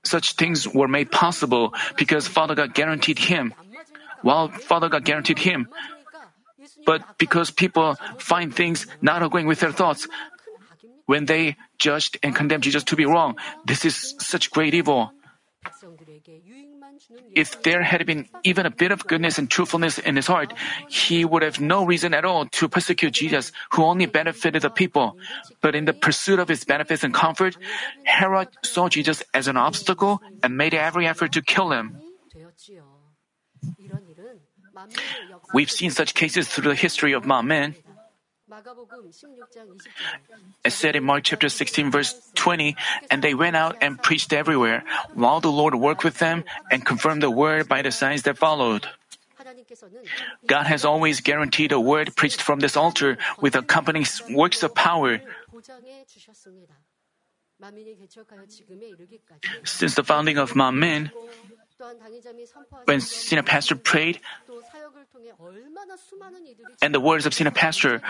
Such 0.10 0.34
things 0.34 0.66
were 0.66 0.90
made 0.90 1.14
possible 1.14 1.70
because 1.94 2.26
Father 2.26 2.58
God 2.58 2.74
guaranteed 2.74 3.22
him. 3.22 3.54
While 4.26 4.50
Father 4.50 4.90
God 4.90 5.06
guaranteed 5.06 5.38
him, 5.38 5.70
but 6.84 7.06
because 7.22 7.54
people 7.54 7.94
find 8.18 8.50
things 8.50 8.90
not 9.06 9.22
agreeing 9.22 9.46
with 9.46 9.62
their 9.62 9.72
thoughts, 9.72 10.10
when 11.06 11.30
they 11.30 11.58
judged 11.78 12.18
and 12.26 12.34
condemned 12.34 12.66
Jesus 12.66 12.84
to 12.90 12.98
be 12.98 13.06
wrong, 13.06 13.38
this 13.70 13.86
is 13.86 14.18
such 14.18 14.50
great 14.50 14.74
evil. 14.74 15.14
If 17.36 17.64
there 17.64 17.84
had 17.84 18.06
been 18.06 18.28
even 18.44 18.66
a 18.66 18.72
bit 18.72 18.92
of 18.92 19.06
goodness 19.08 19.38
and 19.38 19.50
truthfulness 19.50 19.98
in 19.98 20.16
his 20.16 20.28
heart, 20.28 20.54
he 20.88 21.26
would 21.26 21.44
have 21.44 21.60
no 21.60 21.86
reason 21.86 22.14
at 22.14 22.26
all 22.26 22.46
to 22.46 22.70
persecute 22.70 23.12
Jesus, 23.12 23.52
who 23.72 23.84
only 23.84 24.06
benefited 24.06 24.62
the 24.62 24.70
people. 24.70 25.18
But 25.62 25.76
in 25.76 25.86
the 25.86 25.94
pursuit 25.94 26.40
of 26.40 26.48
his 26.48 26.64
benefits 26.64 27.04
and 27.04 27.14
comfort, 27.14 27.58
Herod 28.04 28.50
saw 28.64 28.90
Jesus 28.90 29.24
as 29.34 29.48
an 29.48 29.58
obstacle 29.58 30.22
and 30.44 30.58
made 30.58 30.74
every 30.74 31.08
effort 31.08 31.34
to 31.34 31.42
kill 31.42 31.72
him. 31.72 31.98
We've 35.54 35.72
seen 35.72 35.92
such 35.92 36.14
cases 36.14 36.48
through 36.48 36.70
the 36.70 36.76
history 36.76 37.14
of 37.14 37.24
Manmin. 37.24 37.76
It 40.64 40.72
said 40.72 40.96
in 40.96 41.04
Mark 41.04 41.24
chapter 41.24 41.50
16, 41.50 41.92
verse 41.92 42.16
20, 42.36 42.76
And 43.10 43.24
they 43.24 43.34
went 43.34 43.56
out 43.56 43.78
and 43.82 44.02
preached 44.02 44.34
everywhere, 44.34 44.84
while 45.14 45.40
the 45.40 45.52
Lord 45.52 45.76
worked 45.76 46.04
with 46.04 46.20
them 46.20 46.44
and 46.72 46.86
confirmed 46.86 47.24
the 47.24 47.32
word 47.32 47.68
by 47.68 47.82
the 47.82 47.92
signs 47.92 48.24
that 48.24 48.38
followed. 48.38 48.88
God 50.48 50.68
has 50.68 50.86
always 50.86 51.22
guaranteed 51.22 51.72
a 51.72 51.80
word 51.80 52.16
preached 52.16 52.42
from 52.42 52.60
this 52.60 52.76
altar 52.76 53.18
with 53.40 53.56
accompanying 53.56 54.06
works 54.32 54.64
of 54.64 54.76
power. 54.76 55.22
Since 59.64 59.96
the 59.96 60.04
founding 60.04 60.38
of 60.38 60.54
Manmin, 60.54 61.12
when 62.86 63.02
senior 63.02 63.44
pastor 63.44 63.76
prayed, 63.76 64.20
and 66.82 66.94
the 66.94 67.00
words 67.00 67.26
of 67.26 67.34
senior 67.34 67.52
pastor, 67.52 68.02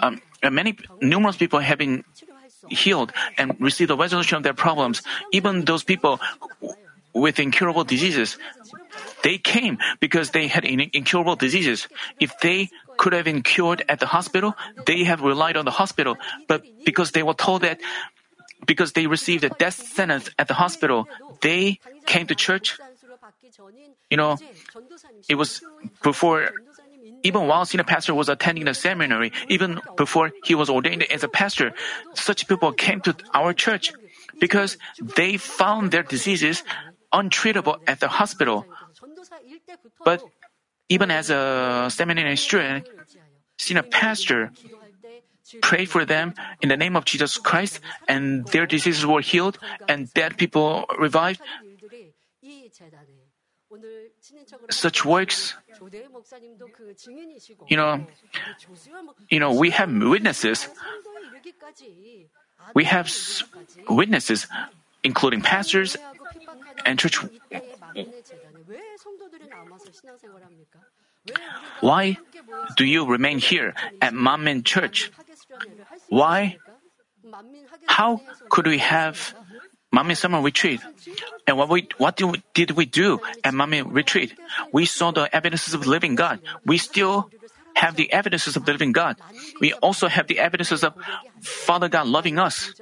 um, 0.00 0.20
many 0.42 0.78
numerous 1.00 1.36
people 1.36 1.58
have 1.60 1.78
been 1.78 2.04
healed 2.68 3.12
and 3.36 3.56
received 3.60 3.90
the 3.90 3.96
resolution 3.96 4.36
of 4.36 4.42
their 4.42 4.54
problems. 4.54 5.02
Even 5.32 5.64
those 5.64 5.84
people 5.84 6.20
with 7.12 7.38
incurable 7.38 7.84
diseases, 7.84 8.38
they 9.22 9.38
came 9.38 9.78
because 10.00 10.30
they 10.30 10.46
had 10.46 10.64
incurable 10.64 11.36
diseases. 11.36 11.88
If 12.20 12.38
they 12.40 12.70
could 12.96 13.12
have 13.12 13.24
been 13.24 13.42
cured 13.42 13.84
at 13.88 14.00
the 14.00 14.06
hospital, 14.06 14.54
they 14.86 15.04
have 15.04 15.20
relied 15.20 15.56
on 15.56 15.64
the 15.64 15.70
hospital. 15.70 16.16
But 16.46 16.64
because 16.84 17.12
they 17.12 17.22
were 17.22 17.34
told 17.34 17.62
that, 17.62 17.80
because 18.66 18.92
they 18.92 19.06
received 19.06 19.44
a 19.44 19.50
death 19.50 19.74
sentence 19.74 20.30
at 20.38 20.48
the 20.48 20.54
hospital, 20.54 21.08
they 21.40 21.78
came 22.06 22.26
to 22.26 22.34
church 22.34 22.78
you 24.10 24.16
know, 24.16 24.36
it 25.28 25.34
was 25.34 25.62
before 26.02 26.50
even 27.22 27.46
while 27.46 27.64
senior 27.64 27.84
pastor 27.84 28.14
was 28.14 28.28
attending 28.28 28.64
the 28.64 28.74
seminary, 28.74 29.32
even 29.48 29.80
before 29.96 30.30
he 30.44 30.54
was 30.54 30.70
ordained 30.70 31.02
as 31.10 31.24
a 31.24 31.28
pastor, 31.28 31.72
such 32.14 32.46
people 32.48 32.72
came 32.72 33.00
to 33.02 33.16
our 33.34 33.52
church 33.52 33.92
because 34.40 34.76
they 35.00 35.36
found 35.36 35.90
their 35.90 36.02
diseases 36.02 36.62
untreatable 37.12 37.78
at 37.86 38.00
the 38.00 38.08
hospital. 38.08 38.66
But 40.04 40.22
even 40.88 41.10
as 41.10 41.30
a 41.30 41.88
seminary 41.90 42.36
student, 42.36 42.88
senior 43.58 43.82
pastor 43.82 44.52
prayed 45.60 45.88
for 45.88 46.04
them 46.04 46.34
in 46.60 46.68
the 46.68 46.76
name 46.76 46.96
of 46.96 47.04
Jesus 47.04 47.38
Christ, 47.38 47.80
and 48.06 48.46
their 48.48 48.66
diseases 48.66 49.06
were 49.06 49.20
healed, 49.20 49.58
and 49.88 50.12
dead 50.12 50.36
people 50.36 50.84
revived. 50.98 51.40
Such 54.70 55.04
works, 55.04 55.54
you 57.68 57.76
know, 57.76 58.06
you 59.28 59.40
know, 59.40 59.52
we 59.52 59.70
have 59.70 59.92
witnesses. 59.92 60.68
We 62.74 62.84
have 62.84 63.12
witnesses, 63.88 64.46
including 65.04 65.42
pastors 65.42 65.96
and 66.84 66.98
church. 66.98 67.18
Why 71.80 72.16
do 72.76 72.84
you 72.84 73.06
remain 73.06 73.38
here 73.38 73.74
at 74.00 74.14
Manmin 74.14 74.64
Church? 74.64 75.10
Why? 76.08 76.56
How 77.86 78.20
could 78.48 78.66
we 78.66 78.78
have 78.78 79.34
Manmin 79.94 80.16
Summer 80.16 80.40
Retreat? 80.40 80.80
And 81.46 81.56
what 81.56 81.68
we 81.68 81.88
what 81.96 82.16
do 82.16 82.28
we, 82.28 82.42
did 82.54 82.72
we 82.72 82.84
do 82.84 83.20
at 83.42 83.54
Manmin 83.54 83.92
Retreat? 83.92 84.36
We 84.72 84.84
saw 84.84 85.10
the 85.10 85.34
evidences 85.34 85.74
of 85.74 85.86
living 85.86 86.14
God. 86.14 86.40
We 86.64 86.78
still 86.78 87.30
have 87.74 87.96
the 87.96 88.12
evidences 88.12 88.56
of 88.56 88.64
the 88.66 88.72
living 88.72 88.92
God. 88.92 89.16
We 89.60 89.72
also 89.74 90.08
have 90.08 90.26
the 90.26 90.38
evidences 90.40 90.84
of 90.84 90.94
Father 91.40 91.88
God 91.88 92.06
loving 92.06 92.38
us. 92.38 92.74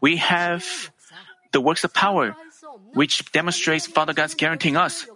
We 0.00 0.16
have 0.18 0.64
the 1.52 1.60
works 1.60 1.84
of 1.84 1.92
power, 1.92 2.36
which 2.94 3.30
demonstrates 3.32 3.86
Father 3.86 4.14
God's 4.14 4.34
guaranteeing 4.34 4.76
us. 4.76 5.06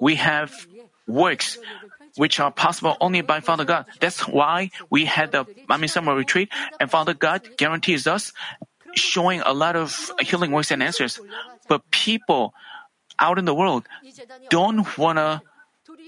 We 0.00 0.16
have 0.16 0.66
works 1.06 1.58
which 2.16 2.40
are 2.40 2.50
possible 2.50 2.96
only 3.00 3.20
by 3.20 3.40
Father 3.40 3.64
God. 3.64 3.86
That's 4.00 4.26
why 4.26 4.70
we 4.90 5.04
had 5.04 5.32
the 5.32 5.44
Manmin 5.68 5.90
Summer 5.90 6.14
retreat, 6.14 6.48
and 6.80 6.90
Father 6.90 7.14
God 7.14 7.56
guarantees 7.56 8.06
us 8.06 8.32
showing 9.00 9.40
a 9.40 9.52
lot 9.52 9.76
of 9.76 10.10
healing 10.20 10.52
works 10.52 10.70
and 10.70 10.82
answers. 10.82 11.20
But 11.68 11.90
people 11.90 12.54
out 13.18 13.38
in 13.38 13.44
the 13.44 13.54
world 13.54 13.86
don't 14.50 14.86
want 14.98 15.18
to 15.18 15.42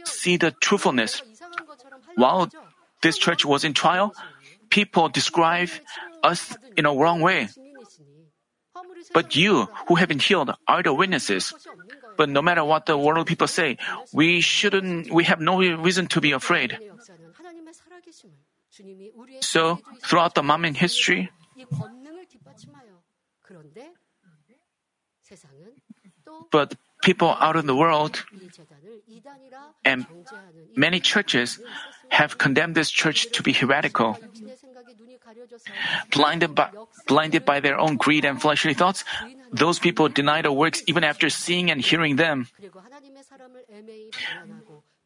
see 0.04 0.36
the 0.36 0.50
truthfulness. 0.50 1.22
While 2.16 2.50
this 3.02 3.18
church 3.18 3.44
was 3.44 3.64
in 3.64 3.74
trial, 3.74 4.14
people 4.70 5.08
describe 5.08 5.70
us 6.22 6.56
in 6.76 6.86
a 6.86 6.94
wrong 6.94 7.20
way. 7.20 7.48
But 9.12 9.34
you, 9.34 9.66
who 9.88 9.94
have 9.96 10.08
been 10.08 10.20
healed, 10.20 10.54
are 10.68 10.82
the 10.82 10.94
witnesses. 10.94 11.52
But 12.16 12.28
no 12.28 12.42
matter 12.42 12.64
what 12.64 12.86
the 12.86 12.96
world 12.96 13.26
people 13.26 13.48
say, 13.48 13.78
we 14.12 14.40
shouldn't, 14.40 15.10
we 15.10 15.24
have 15.24 15.40
no 15.40 15.58
reason 15.58 16.06
to 16.08 16.20
be 16.20 16.32
afraid. 16.32 16.78
So, 19.40 19.80
throughout 20.02 20.34
the 20.34 20.42
Manmin 20.42 20.76
history, 20.76 21.30
but 26.50 26.74
people 27.02 27.36
out 27.38 27.56
in 27.56 27.66
the 27.66 27.74
world 27.74 28.24
and 29.84 30.06
many 30.76 31.00
churches 31.00 31.60
have 32.10 32.38
condemned 32.38 32.74
this 32.74 32.90
church 32.90 33.30
to 33.32 33.42
be 33.42 33.52
heretical. 33.52 34.18
Blinded 36.10 36.54
by, 36.54 36.70
blinded 37.06 37.44
by 37.44 37.60
their 37.60 37.78
own 37.78 37.96
greed 37.96 38.24
and 38.24 38.40
fleshly 38.40 38.74
thoughts, 38.74 39.04
those 39.52 39.78
people 39.78 40.08
deny 40.08 40.42
the 40.42 40.52
works 40.52 40.82
even 40.86 41.04
after 41.04 41.30
seeing 41.30 41.70
and 41.70 41.80
hearing 41.80 42.16
them. 42.16 42.48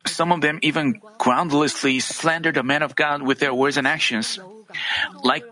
Some 0.07 0.33
of 0.33 0.41
them 0.41 0.59
even 0.63 1.01
groundlessly 1.19 2.01
slander 2.01 2.53
the 2.53 2.63
man 2.63 2.83
of 2.83 2.95
God 2.95 3.23
with 3.23 3.39
their 3.41 3.55
words 3.55 3.77
and 3.77 3.87
actions. 3.87 4.39
Like, 5.23 5.45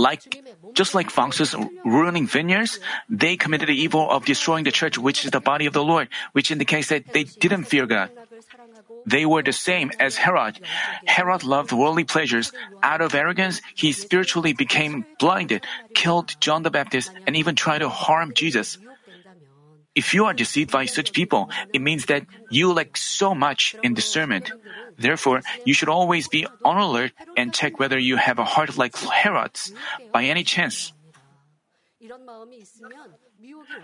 like, 0.00 0.24
just 0.72 0.94
like 0.94 1.10
foxes 1.10 1.54
ruining 1.84 2.26
vineyards, 2.26 2.80
they 3.08 3.36
committed 3.36 3.68
the 3.68 3.76
evil 3.76 4.08
of 4.10 4.24
destroying 4.24 4.64
the 4.64 4.72
church, 4.72 4.98
which 4.98 5.24
is 5.24 5.30
the 5.30 5.40
body 5.40 5.66
of 5.66 5.72
the 5.72 5.84
Lord, 5.84 6.08
which 6.32 6.50
indicates 6.50 6.88
that 6.88 7.12
they 7.12 7.24
didn't 7.24 7.64
fear 7.64 7.86
God. 7.86 8.10
they 9.06 9.26
were 9.26 9.42
the 9.42 9.52
same 9.52 9.90
as 9.98 10.16
Herod. 10.16 10.60
Herod 11.04 11.44
loved 11.44 11.72
worldly 11.72 12.04
pleasures. 12.04 12.52
Out 12.82 13.00
of 13.00 13.14
arrogance, 13.14 13.60
he 13.74 13.92
spiritually 13.92 14.52
became 14.52 15.06
blinded, 15.18 15.66
killed 15.94 16.36
John 16.40 16.62
the 16.62 16.70
Baptist, 16.70 17.10
and 17.26 17.36
even 17.36 17.54
tried 17.54 17.80
to 17.80 17.88
harm 17.88 18.32
Jesus. 18.34 18.78
If 19.94 20.14
you 20.14 20.24
are 20.26 20.34
deceived 20.34 20.70
by 20.70 20.86
such 20.86 21.12
people, 21.12 21.50
it 21.72 21.80
means 21.80 22.06
that 22.06 22.26
you 22.48 22.72
lack 22.72 22.96
so 22.96 23.34
much 23.34 23.74
in 23.82 23.94
discernment. 23.94 24.52
Therefore, 24.96 25.42
you 25.64 25.74
should 25.74 25.88
always 25.88 26.28
be 26.28 26.46
on 26.64 26.78
alert 26.78 27.12
and 27.36 27.52
check 27.52 27.78
whether 27.78 27.98
you 27.98 28.16
have 28.16 28.38
a 28.38 28.44
heart 28.44 28.78
like 28.78 28.96
Herod's 28.96 29.72
by 30.12 30.24
any 30.24 30.44
chance. 30.44 30.92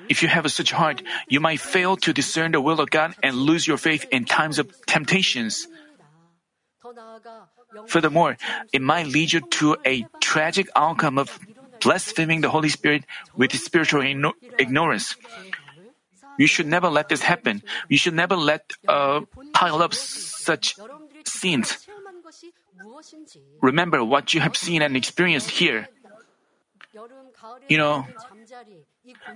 If 0.08 0.22
you 0.22 0.28
have 0.28 0.50
such 0.52 0.70
heart, 0.72 1.02
you 1.28 1.40
might 1.40 1.60
fail 1.60 1.96
to 1.98 2.12
discern 2.12 2.52
the 2.52 2.60
will 2.60 2.80
of 2.80 2.90
God 2.90 3.14
and 3.22 3.34
lose 3.36 3.66
your 3.66 3.76
faith 3.76 4.06
in 4.10 4.24
times 4.24 4.58
of 4.58 4.70
temptations. 4.86 5.66
Furthermore, 7.86 8.36
it 8.72 8.80
might 8.80 9.06
lead 9.06 9.32
you 9.32 9.40
to 9.58 9.76
a 9.84 10.06
tragic 10.20 10.68
outcome 10.76 11.18
of 11.18 11.38
blaspheming 11.80 12.40
the 12.40 12.50
Holy 12.50 12.68
Spirit 12.68 13.04
with 13.34 13.52
spiritual 13.58 14.02
igno- 14.02 14.38
ignorance. 14.58 15.16
You 16.38 16.46
should 16.46 16.66
never 16.66 16.88
let 16.88 17.08
this 17.08 17.22
happen. 17.22 17.62
You 17.88 17.96
should 17.96 18.14
never 18.14 18.36
let 18.36 18.72
uh, 18.86 19.22
pile 19.52 19.82
up 19.82 19.94
such 19.94 20.76
sins. 21.24 21.86
Remember 23.62 24.04
what 24.04 24.34
you 24.34 24.40
have 24.40 24.56
seen 24.56 24.82
and 24.82 24.96
experienced 24.96 25.50
here. 25.50 25.88
You 27.68 27.78
know, 27.78 28.06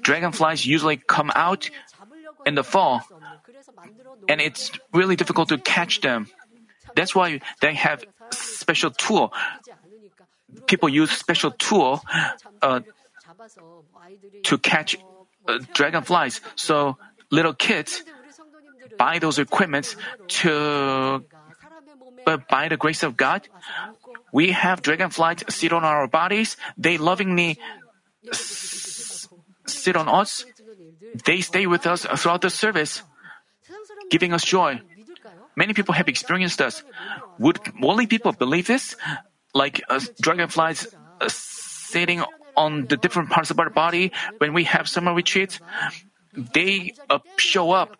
dragonflies 0.02 0.64
usually 0.64 0.97
come 0.97 1.30
out 1.35 1.71
in 2.47 2.54
the 2.54 2.64
fall, 2.64 3.02
and 4.28 4.40
it's 4.40 4.73
really 4.92 5.16
difficult 5.16 5.50
to 5.50 5.59
catch 5.59 6.00
them. 6.00 6.28
That's 6.97 7.14
why 7.14 7.40
they 7.61 7.75
have 7.75 8.04
special 8.33 8.90
tool. 8.90 9.33
People 10.66 10.88
use 10.88 11.11
special 11.11 11.52
tool 11.52 12.02
uh, 12.62 12.80
to 14.45 14.59
catch 14.59 14.97
dragonflies. 15.73 16.40
So 16.54 16.97
little 17.30 17.54
kids 17.54 18.02
buy 18.99 19.19
those 19.19 19.38
equipments 19.38 19.97
to. 20.42 21.25
But 22.25 22.49
by 22.49 22.69
the 22.69 22.76
grace 22.76 23.02
of 23.02 23.16
God, 23.16 23.49
we 24.33 24.52
have 24.52 24.83
dragonflies 24.83 25.45
sit 25.49 25.73
on 25.73 25.85
our 25.85 26.07
bodies. 26.07 26.57
They 26.76 26.99
lovingly 26.99 27.59
s- 28.28 29.26
sit 29.66 29.97
on 29.97 30.09
us. 30.09 30.45
They 31.25 31.40
stay 31.40 31.66
with 31.66 31.87
us 31.87 32.04
throughout 32.04 32.42
the 32.42 32.50
service, 32.50 33.02
giving 34.11 34.33
us 34.33 34.45
joy. 34.45 34.80
Many 35.57 35.73
people 35.73 35.95
have 35.95 36.09
experienced 36.09 36.59
this. 36.59 36.85
Would 37.38 37.61
only 37.83 38.07
people 38.07 38.33
believe 38.33 38.66
this? 38.66 38.97
Like 39.54 39.83
uh, 39.88 40.00
dragonflies 40.21 40.87
uh, 41.21 41.28
sitting 41.28 42.23
on 42.61 42.85
the 42.85 43.00
different 43.00 43.33
parts 43.33 43.49
of 43.49 43.59
our 43.59 43.73
body 43.73 44.12
when 44.37 44.52
we 44.52 44.69
have 44.69 44.85
summer 44.85 45.17
retreats, 45.17 45.61
they 46.37 46.93
uh, 47.09 47.19
show 47.40 47.73
up. 47.73 47.97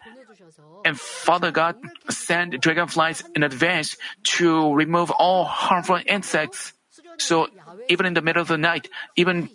And 0.85 1.01
Father 1.01 1.51
God 1.51 1.77
sent 2.09 2.61
dragonflies 2.61 3.25
in 3.35 3.43
advance 3.43 3.97
to 4.37 4.73
remove 4.73 5.11
all 5.11 5.45
harmful 5.45 6.01
insects. 6.05 6.73
So 7.17 7.49
even 7.89 8.05
in 8.05 8.15
the 8.15 8.23
middle 8.23 8.41
of 8.41 8.49
the 8.49 8.61
night, 8.61 8.89
even 9.17 9.49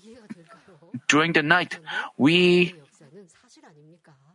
during 1.07 1.33
the 1.33 1.41
night, 1.41 1.77
we 2.17 2.73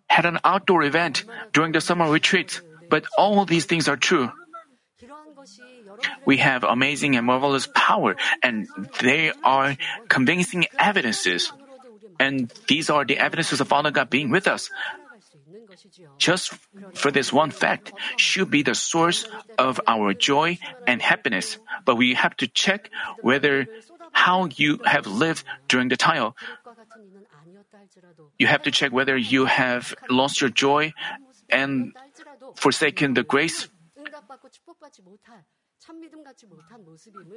had 0.06 0.26
an 0.26 0.38
outdoor 0.42 0.82
event 0.82 1.24
during 1.52 1.72
the 1.72 1.80
summer 1.80 2.10
retreat. 2.10 2.62
But 2.90 3.06
all 3.18 3.44
these 3.46 3.66
things 3.66 3.86
are 3.86 3.96
true. 3.96 4.30
We 6.24 6.38
have 6.38 6.64
amazing 6.64 7.16
and 7.16 7.26
marvelous 7.26 7.68
power, 7.74 8.16
and 8.42 8.68
they 9.00 9.32
are 9.44 9.76
convincing 10.08 10.66
evidences. 10.78 11.52
And 12.18 12.52
these 12.68 12.90
are 12.90 13.04
the 13.04 13.18
evidences 13.18 13.60
of 13.60 13.68
Father 13.68 13.90
God 13.90 14.10
being 14.10 14.30
with 14.30 14.46
us. 14.46 14.70
Just 16.18 16.52
for 16.94 17.10
this 17.10 17.32
one 17.32 17.50
fact 17.50 17.92
should 18.16 18.50
be 18.50 18.62
the 18.62 18.74
source 18.74 19.26
of 19.58 19.80
our 19.86 20.12
joy 20.14 20.58
and 20.86 21.00
happiness. 21.00 21.58
But 21.84 21.96
we 21.96 22.14
have 22.14 22.36
to 22.38 22.46
check 22.46 22.90
whether 23.22 23.66
how 24.12 24.48
you 24.56 24.80
have 24.84 25.06
lived 25.06 25.44
during 25.68 25.88
the 25.88 25.96
trial. 25.96 26.36
You 28.38 28.46
have 28.46 28.62
to 28.64 28.70
check 28.70 28.92
whether 28.92 29.16
you 29.16 29.46
have 29.46 29.94
lost 30.08 30.40
your 30.40 30.50
joy 30.50 30.92
and 31.48 31.92
forsaken 32.56 33.14
the 33.14 33.22
grace. 33.22 33.68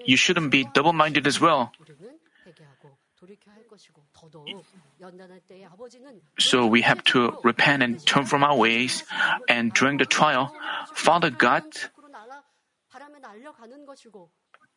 You 0.06 0.18
shouldn't 0.18 0.52
be 0.52 0.68
double 0.74 0.94
minded 0.94 1.28
as 1.28 1.40
well. 1.40 1.72
So 6.40 6.68
we 6.68 6.82
have 6.82 7.04
to 7.06 7.38
repent 7.44 7.84
and 7.84 8.06
turn 8.06 8.26
from 8.26 8.44
our 8.44 8.56
ways. 8.56 9.04
And 9.48 9.74
during 9.74 9.98
the 9.98 10.06
trial, 10.06 10.52
Father 10.94 11.30
God 11.30 11.64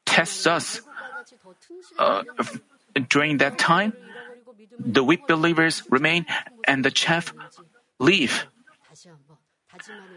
tests 0.05 0.47
us. 0.47 0.81
Uh, 1.99 2.23
during 3.09 3.39
that 3.39 3.59
time, 3.59 3.93
the 4.79 5.05
weak 5.05 5.27
believers 5.27 5.83
remain 5.91 6.25
and 6.65 6.85
the 6.85 6.91
chaff 6.91 7.35
leave. 7.99 8.47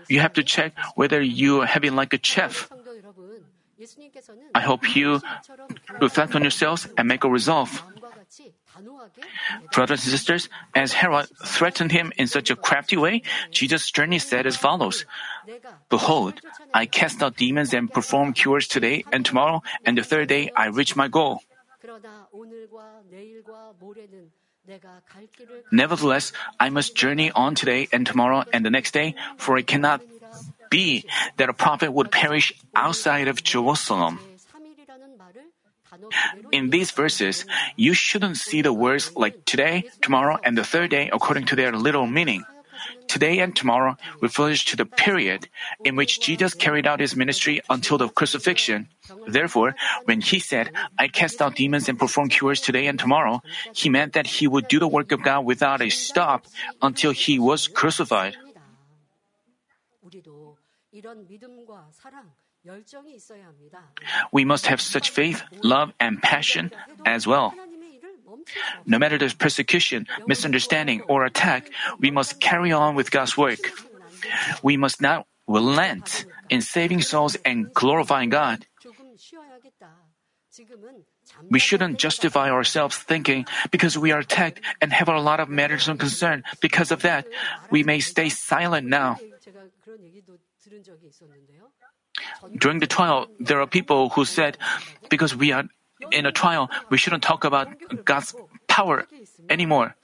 You 0.07 0.19
have 0.19 0.33
to 0.33 0.43
check 0.43 0.73
whether 0.95 1.21
you 1.21 1.61
are 1.61 1.65
having 1.65 1.95
like 1.95 2.13
a 2.13 2.19
chef. 2.21 2.69
I 4.53 4.61
hope 4.61 4.95
you 4.95 5.21
reflect 6.01 6.35
on 6.35 6.41
yourselves 6.41 6.87
and 6.97 7.07
make 7.07 7.23
a 7.23 7.29
resolve. 7.29 7.83
Brothers 9.71 10.03
and 10.03 10.11
sisters, 10.11 10.49
as 10.75 10.93
Herod 10.93 11.27
threatened 11.45 11.91
him 11.91 12.11
in 12.17 12.27
such 12.27 12.49
a 12.49 12.55
crafty 12.55 12.97
way, 12.97 13.21
Jesus' 13.51 13.89
journey 13.91 14.19
said 14.19 14.45
as 14.45 14.57
follows 14.57 15.05
Behold, 15.89 16.41
I 16.73 16.85
cast 16.85 17.23
out 17.23 17.37
demons 17.37 17.73
and 17.73 17.91
perform 17.91 18.33
cures 18.33 18.67
today 18.67 19.05
and 19.11 19.25
tomorrow, 19.25 19.63
and 19.85 19.97
the 19.97 20.03
third 20.03 20.27
day 20.27 20.51
I 20.55 20.67
reach 20.67 20.95
my 20.95 21.07
goal. 21.07 21.41
Nevertheless, 25.71 26.31
I 26.59 26.69
must 26.69 26.95
journey 26.95 27.31
on 27.31 27.55
today 27.55 27.87
and 27.91 28.05
tomorrow 28.05 28.43
and 28.53 28.65
the 28.65 28.69
next 28.69 28.91
day, 28.91 29.15
for 29.37 29.57
it 29.57 29.67
cannot 29.67 30.01
be 30.69 31.05
that 31.37 31.49
a 31.49 31.53
prophet 31.53 31.91
would 31.91 32.11
perish 32.11 32.53
outside 32.75 33.27
of 33.27 33.43
Jerusalem. 33.43 34.19
In 36.51 36.69
these 36.69 36.91
verses, 36.91 37.45
you 37.75 37.93
shouldn't 37.93 38.37
see 38.37 38.61
the 38.61 38.73
words 38.73 39.11
like 39.15 39.45
today, 39.45 39.89
tomorrow, 40.01 40.37
and 40.43 40.57
the 40.57 40.63
third 40.63 40.91
day 40.91 41.09
according 41.11 41.45
to 41.49 41.55
their 41.55 41.73
literal 41.73 42.05
meaning. 42.05 42.45
Today 43.07 43.39
and 43.39 43.55
tomorrow 43.55 43.97
refers 44.21 44.63
to 44.65 44.75
the 44.75 44.85
period 44.85 45.49
in 45.83 45.95
which 45.95 46.19
Jesus 46.19 46.53
carried 46.53 46.87
out 46.87 46.99
his 46.99 47.15
ministry 47.15 47.61
until 47.69 47.97
the 47.97 48.09
crucifixion. 48.09 48.87
Therefore, 49.27 49.75
when 50.05 50.21
he 50.21 50.39
said, 50.39 50.71
I 50.97 51.07
cast 51.07 51.41
out 51.41 51.55
demons 51.55 51.89
and 51.89 51.97
perform 51.97 52.29
cures 52.29 52.61
today 52.61 52.87
and 52.87 52.99
tomorrow, 52.99 53.41
he 53.73 53.89
meant 53.89 54.13
that 54.13 54.27
he 54.27 54.47
would 54.47 54.67
do 54.67 54.79
the 54.79 54.87
work 54.87 55.11
of 55.11 55.23
God 55.23 55.45
without 55.45 55.81
a 55.81 55.89
stop 55.89 56.45
until 56.81 57.11
he 57.11 57.39
was 57.39 57.67
crucified. 57.67 58.37
We 64.31 64.45
must 64.45 64.67
have 64.67 64.81
such 64.81 65.09
faith, 65.09 65.43
love, 65.63 65.93
and 65.99 66.21
passion 66.21 66.71
as 67.05 67.25
well. 67.25 67.53
No 68.85 68.97
matter 68.97 69.17
the 69.17 69.33
persecution, 69.37 70.07
misunderstanding, 70.27 71.01
or 71.07 71.25
attack, 71.25 71.69
we 71.99 72.11
must 72.11 72.39
carry 72.39 72.71
on 72.71 72.95
with 72.95 73.11
God's 73.11 73.37
work. 73.37 73.59
We 74.63 74.77
must 74.77 75.01
not 75.01 75.25
relent 75.47 76.25
in 76.49 76.61
saving 76.61 77.01
souls 77.01 77.35
and 77.45 77.73
glorifying 77.73 78.29
God. 78.29 78.65
We 81.49 81.59
shouldn't 81.59 81.99
justify 81.99 82.49
ourselves 82.49 82.97
thinking 82.97 83.45
because 83.71 83.97
we 83.97 84.11
are 84.11 84.19
attacked 84.19 84.61
and 84.81 84.91
have 84.91 85.07
a 85.07 85.19
lot 85.19 85.39
of 85.39 85.49
matters 85.49 85.87
of 85.87 85.97
concern. 85.97 86.43
Because 86.59 86.91
of 86.91 87.01
that, 87.03 87.27
we 87.69 87.83
may 87.83 87.99
stay 87.99 88.29
silent 88.29 88.87
now. 88.87 89.17
During 92.57 92.79
the 92.79 92.87
trial, 92.87 93.27
there 93.39 93.61
are 93.61 93.67
people 93.67 94.09
who 94.09 94.25
said, 94.25 94.57
because 95.09 95.35
we 95.35 95.51
are 95.51 95.63
in 96.11 96.25
a 96.25 96.31
trial, 96.31 96.69
we 96.89 96.97
shouldn't 96.97 97.23
talk 97.23 97.43
about 97.43 97.67
God's 98.05 98.35
power 98.67 99.05
anymore. 99.49 99.95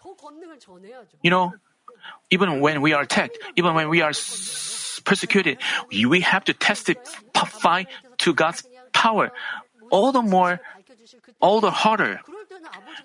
You 1.21 1.31
know, 1.31 1.53
even 2.29 2.60
when 2.60 2.81
we 2.81 2.93
are 2.93 3.03
attacked, 3.03 3.38
even 3.55 3.73
when 3.73 3.89
we 3.89 4.01
are 4.01 4.12
persecuted, 5.03 5.58
we 5.91 6.21
have 6.21 6.43
to 6.45 6.53
testify 6.53 7.84
to 8.19 8.34
God's 8.34 8.63
power. 8.93 9.31
All 9.91 10.12
the 10.12 10.21
more, 10.21 10.60
all 11.39 11.62
the 11.62 11.71
harder. 11.71 12.21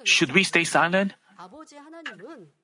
Should 0.04 0.32
we 0.32 0.44
stay 0.44 0.64
silent? 0.64 1.14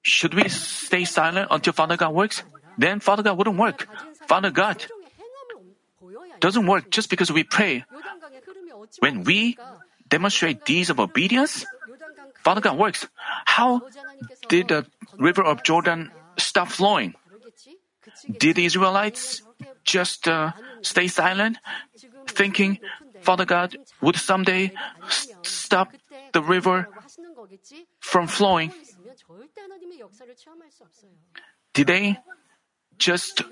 Should 0.02 0.34
we 0.34 0.48
stay 0.48 1.04
silent 1.04 1.48
until 1.50 1.72
Father 1.72 1.96
God 1.96 2.12
works? 2.12 2.42
Then 2.78 3.00
Father 3.00 3.22
God 3.22 3.38
wouldn't 3.38 3.56
work. 3.58 3.88
Father 4.26 4.50
God 4.50 4.84
doesn't 6.40 6.66
work 6.66 6.90
just 6.90 7.08
because 7.10 7.32
we 7.32 7.44
pray. 7.44 7.84
When 9.00 9.24
we 9.24 9.56
demonstrate 10.08 10.64
deeds 10.64 10.90
of 10.90 11.00
obedience? 11.00 11.64
Father 12.42 12.60
God 12.60 12.78
works. 12.78 13.06
How 13.44 13.82
did 14.48 14.68
the 14.68 14.86
river 15.18 15.42
of 15.42 15.62
Jordan 15.62 16.10
stop 16.38 16.68
flowing? 16.68 17.14
Did 18.38 18.56
the 18.56 18.64
Israelites 18.64 19.42
just 19.84 20.28
uh, 20.28 20.52
stay 20.82 21.08
silent, 21.08 21.58
thinking 22.26 22.78
Father 23.22 23.44
God 23.44 23.76
would 24.00 24.16
someday 24.16 24.72
st- 25.08 25.46
stop 25.46 25.92
the 26.32 26.42
river 26.42 26.88
from 28.00 28.26
flowing? 28.26 28.70
Did 31.74 31.86
they 31.86 32.18
just 32.98 33.42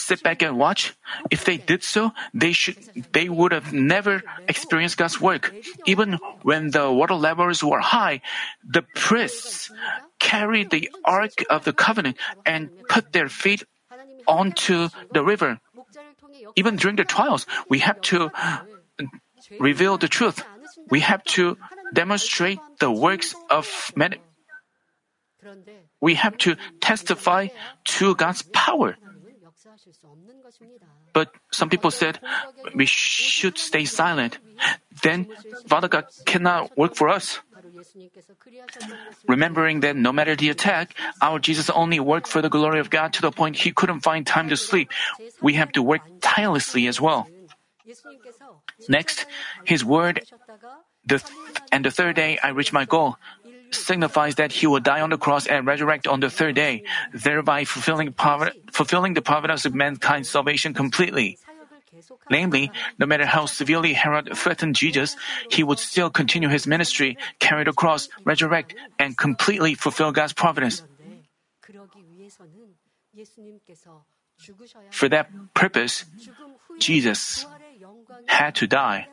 sit 0.00 0.22
back 0.22 0.42
and 0.42 0.58
watch. 0.58 0.96
If 1.30 1.44
they 1.44 1.56
did 1.56 1.84
so, 1.84 2.12
they 2.32 2.52
should 2.52 2.76
they 3.12 3.28
would 3.28 3.52
have 3.52 3.72
never 3.72 4.22
experienced 4.48 4.96
God's 4.96 5.20
work. 5.20 5.54
Even 5.86 6.18
when 6.42 6.70
the 6.70 6.90
water 6.90 7.14
levels 7.14 7.62
were 7.62 7.80
high, 7.80 8.22
the 8.64 8.82
priests 8.94 9.70
carried 10.18 10.70
the 10.70 10.90
ark 11.04 11.44
of 11.48 11.64
the 11.64 11.72
covenant 11.72 12.16
and 12.46 12.70
put 12.88 13.12
their 13.12 13.28
feet 13.28 13.64
onto 14.26 14.88
the 15.12 15.22
river. 15.22 15.60
Even 16.56 16.76
during 16.76 16.96
the 16.96 17.04
trials, 17.04 17.46
we 17.68 17.80
have 17.80 18.00
to 18.12 18.30
reveal 19.58 19.98
the 19.98 20.08
truth. 20.08 20.42
We 20.88 21.00
have 21.00 21.22
to 21.36 21.56
demonstrate 21.92 22.58
the 22.78 22.90
works 22.90 23.34
of 23.50 23.66
many 23.96 24.18
we 26.00 26.14
have 26.14 26.36
to 26.38 26.56
testify 26.80 27.48
to 27.84 28.14
God's 28.14 28.42
power. 28.52 28.96
But 31.12 31.32
some 31.50 31.68
people 31.68 31.90
said 31.90 32.20
we 32.74 32.86
should 32.86 33.58
stay 33.58 33.84
silent. 33.84 34.38
Then 35.02 35.26
Father 35.66 35.88
God 35.88 36.06
cannot 36.24 36.76
work 36.76 36.94
for 36.94 37.08
us. 37.08 37.40
Remembering 39.26 39.80
that 39.80 39.96
no 39.96 40.12
matter 40.12 40.36
the 40.36 40.50
attack, 40.50 40.94
our 41.20 41.38
Jesus 41.38 41.70
only 41.70 42.00
worked 42.00 42.26
for 42.26 42.42
the 42.42 42.48
glory 42.48 42.80
of 42.80 42.90
God 42.90 43.12
to 43.14 43.22
the 43.22 43.30
point 43.30 43.56
he 43.56 43.72
couldn't 43.72 44.00
find 44.00 44.26
time 44.26 44.48
to 44.48 44.56
sleep. 44.56 44.90
We 45.40 45.54
have 45.54 45.72
to 45.72 45.82
work 45.82 46.02
tirelessly 46.20 46.86
as 46.86 47.00
well. 47.00 47.28
Next, 48.88 49.26
his 49.64 49.84
word, 49.84 50.22
the 51.04 51.18
th- 51.18 51.32
and 51.72 51.84
the 51.84 51.90
third 51.90 52.16
day 52.16 52.38
I 52.42 52.50
reached 52.50 52.72
my 52.72 52.84
goal 52.84 53.16
signifies 53.72 54.36
that 54.36 54.52
he 54.52 54.66
will 54.66 54.80
die 54.80 55.00
on 55.00 55.10
the 55.10 55.18
cross 55.18 55.46
and 55.46 55.66
resurrect 55.66 56.06
on 56.06 56.20
the 56.20 56.30
third 56.30 56.54
day, 56.54 56.84
thereby 57.12 57.64
fulfilling, 57.64 58.14
fulfilling 58.72 59.14
the 59.14 59.22
providence 59.22 59.64
of 59.64 59.74
mankind's 59.74 60.28
salvation 60.28 60.74
completely. 60.74 61.38
Namely, 62.30 62.70
no 62.98 63.06
matter 63.06 63.26
how 63.26 63.46
severely 63.46 63.92
Herod 63.92 64.30
threatened 64.36 64.76
Jesus, 64.76 65.16
he 65.50 65.62
would 65.62 65.78
still 65.78 66.10
continue 66.10 66.48
his 66.48 66.66
ministry, 66.66 67.18
carry 67.38 67.64
the 67.64 67.72
cross, 67.72 68.08
resurrect, 68.24 68.74
and 68.98 69.16
completely 69.16 69.74
fulfill 69.74 70.12
God's 70.12 70.32
providence. 70.32 70.82
For 74.90 75.08
that 75.08 75.28
purpose, 75.54 76.04
Jesus 76.78 77.46
had 78.26 78.54
to 78.56 78.66
die. 78.66 79.08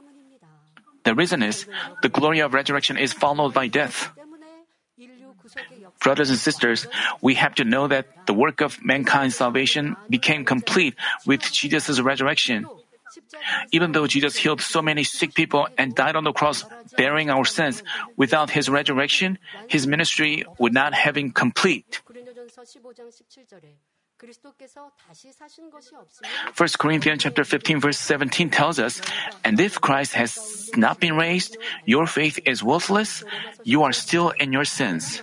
The 1.03 1.15
reason 1.15 1.41
is 1.41 1.65
the 2.01 2.09
glory 2.09 2.39
of 2.39 2.53
resurrection 2.53 2.97
is 2.97 3.13
followed 3.13 3.53
by 3.53 3.67
death. 3.67 4.11
Brothers 5.99 6.29
and 6.29 6.39
sisters, 6.39 6.87
we 7.21 7.35
have 7.35 7.55
to 7.55 7.63
know 7.63 7.87
that 7.87 8.07
the 8.25 8.33
work 8.33 8.61
of 8.61 8.83
mankind's 8.83 9.35
salvation 9.35 9.95
became 10.09 10.45
complete 10.45 10.95
with 11.25 11.41
Jesus' 11.51 11.99
resurrection. 11.99 12.67
Even 13.71 13.91
though 13.91 14.07
Jesus 14.07 14.35
healed 14.35 14.61
so 14.61 14.81
many 14.81 15.03
sick 15.03 15.33
people 15.33 15.67
and 15.77 15.95
died 15.95 16.15
on 16.15 16.23
the 16.23 16.33
cross 16.33 16.65
bearing 16.95 17.29
our 17.29 17.45
sins, 17.45 17.83
without 18.15 18.49
his 18.49 18.69
resurrection, 18.69 19.37
his 19.67 19.87
ministry 19.87 20.45
would 20.59 20.73
not 20.73 20.93
have 20.93 21.15
been 21.15 21.31
complete. 21.31 22.01
1 26.57 26.69
Corinthians 26.79 27.21
chapter 27.21 27.43
15 27.43 27.79
verse 27.79 27.99
17 27.99 28.49
tells 28.49 28.79
us, 28.79 29.01
and 29.43 29.59
if 29.59 29.79
Christ 29.79 30.13
has 30.13 30.71
not 30.75 30.99
been 30.99 31.15
raised, 31.15 31.57
your 31.85 32.07
faith 32.07 32.39
is 32.45 32.63
worthless, 32.63 33.23
you 33.63 33.83
are 33.83 33.93
still 33.93 34.31
in 34.31 34.51
your 34.51 34.65
sins. 34.65 35.21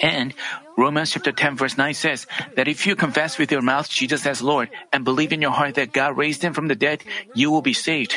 And 0.00 0.34
Romans 0.78 1.10
chapter 1.10 1.32
10 1.32 1.56
verse 1.56 1.76
9 1.76 1.94
says 1.94 2.26
that 2.54 2.68
if 2.68 2.86
you 2.86 2.94
confess 2.94 3.38
with 3.38 3.50
your 3.50 3.62
mouth 3.62 3.88
Jesus 3.88 4.26
as 4.26 4.42
Lord 4.42 4.70
and 4.92 5.04
believe 5.04 5.32
in 5.32 5.42
your 5.42 5.50
heart 5.50 5.74
that 5.74 5.92
God 5.92 6.16
raised 6.16 6.42
him 6.42 6.52
from 6.52 6.68
the 6.68 6.76
dead, 6.76 7.02
you 7.34 7.50
will 7.50 7.62
be 7.62 7.74
saved. 7.74 8.14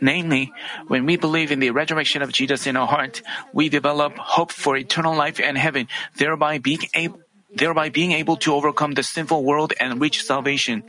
Namely, 0.00 0.52
when 0.88 1.06
we 1.06 1.16
believe 1.16 1.52
in 1.52 1.60
the 1.60 1.70
resurrection 1.70 2.22
of 2.22 2.32
Jesus 2.32 2.66
in 2.66 2.76
our 2.76 2.86
heart, 2.86 3.22
we 3.52 3.68
develop 3.68 4.16
hope 4.18 4.52
for 4.52 4.76
eternal 4.76 5.14
life 5.14 5.40
and 5.40 5.56
heaven, 5.56 5.86
thereby 6.16 6.58
being 6.58 6.82
able, 6.94 7.20
thereby 7.54 7.88
being 7.88 8.12
able 8.12 8.36
to 8.38 8.54
overcome 8.54 8.92
the 8.92 9.02
sinful 9.02 9.44
world 9.44 9.72
and 9.78 10.00
reach 10.00 10.24
salvation. 10.24 10.84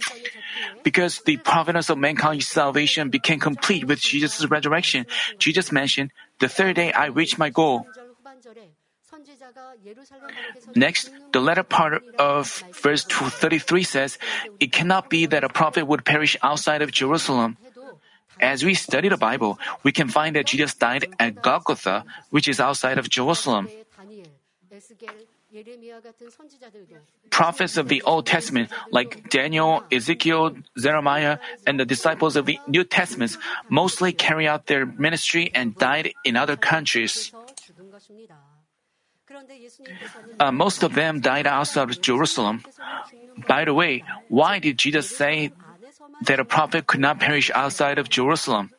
Because 0.83 1.21
the 1.25 1.37
providence 1.37 1.89
of 1.89 1.97
mankind's 1.97 2.47
salvation 2.47 3.09
became 3.09 3.39
complete 3.39 3.85
with 3.85 3.99
Jesus' 3.99 4.45
resurrection, 4.45 5.05
Jesus 5.37 5.71
mentioned, 5.71 6.11
The 6.39 6.49
third 6.49 6.75
day 6.75 6.91
I 6.91 7.07
reached 7.07 7.37
my 7.37 7.49
goal. 7.49 7.87
Next, 10.75 11.09
the 11.31 11.41
latter 11.41 11.63
part 11.63 12.01
of 12.17 12.63
verse 12.81 13.03
33 13.03 13.83
says, 13.83 14.17
It 14.59 14.71
cannot 14.71 15.09
be 15.09 15.25
that 15.25 15.43
a 15.43 15.49
prophet 15.49 15.85
would 15.85 16.05
perish 16.05 16.37
outside 16.41 16.81
of 16.81 16.91
Jerusalem. 16.91 17.57
As 18.39 18.63
we 18.63 18.73
study 18.73 19.09
the 19.09 19.17
Bible, 19.17 19.59
we 19.83 19.91
can 19.91 20.07
find 20.07 20.35
that 20.35 20.47
Jesus 20.47 20.73
died 20.73 21.07
at 21.19 21.41
Golgotha, 21.41 22.05
which 22.29 22.47
is 22.47 22.59
outside 22.59 22.97
of 22.97 23.09
Jerusalem 23.09 23.67
prophets 27.29 27.77
of 27.77 27.87
the 27.87 28.01
Old 28.03 28.25
Testament, 28.25 28.69
like 28.91 29.29
Daniel, 29.29 29.83
Ezekiel, 29.91 30.55
Jeremiah, 30.77 31.39
and 31.65 31.79
the 31.79 31.85
disciples 31.85 32.35
of 32.35 32.45
the 32.45 32.59
New 32.67 32.83
Testaments, 32.83 33.37
mostly 33.69 34.13
carry 34.13 34.47
out 34.47 34.67
their 34.67 34.85
ministry 34.85 35.51
and 35.53 35.75
died 35.77 36.13
in 36.23 36.35
other 36.35 36.55
countries. 36.55 37.33
Uh, 40.39 40.51
most 40.51 40.83
of 40.83 40.93
them 40.93 41.21
died 41.21 41.47
outside 41.47 41.89
of 41.89 42.01
Jerusalem. 42.01 42.63
By 43.47 43.65
the 43.65 43.73
way, 43.73 44.03
why 44.27 44.59
did 44.59 44.77
Jesus 44.77 45.09
say 45.09 45.51
that 46.27 46.39
a 46.39 46.45
prophet 46.45 46.87
could 46.87 46.99
not 46.99 47.19
perish 47.19 47.49
outside 47.55 47.97
of 47.97 48.09
Jerusalem? 48.09 48.71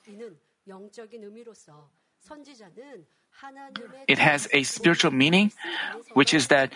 it 4.08 4.18
has 4.18 4.48
a 4.52 4.62
spiritual 4.62 5.10
meaning, 5.10 5.52
which 6.14 6.34
is 6.34 6.48
that 6.48 6.72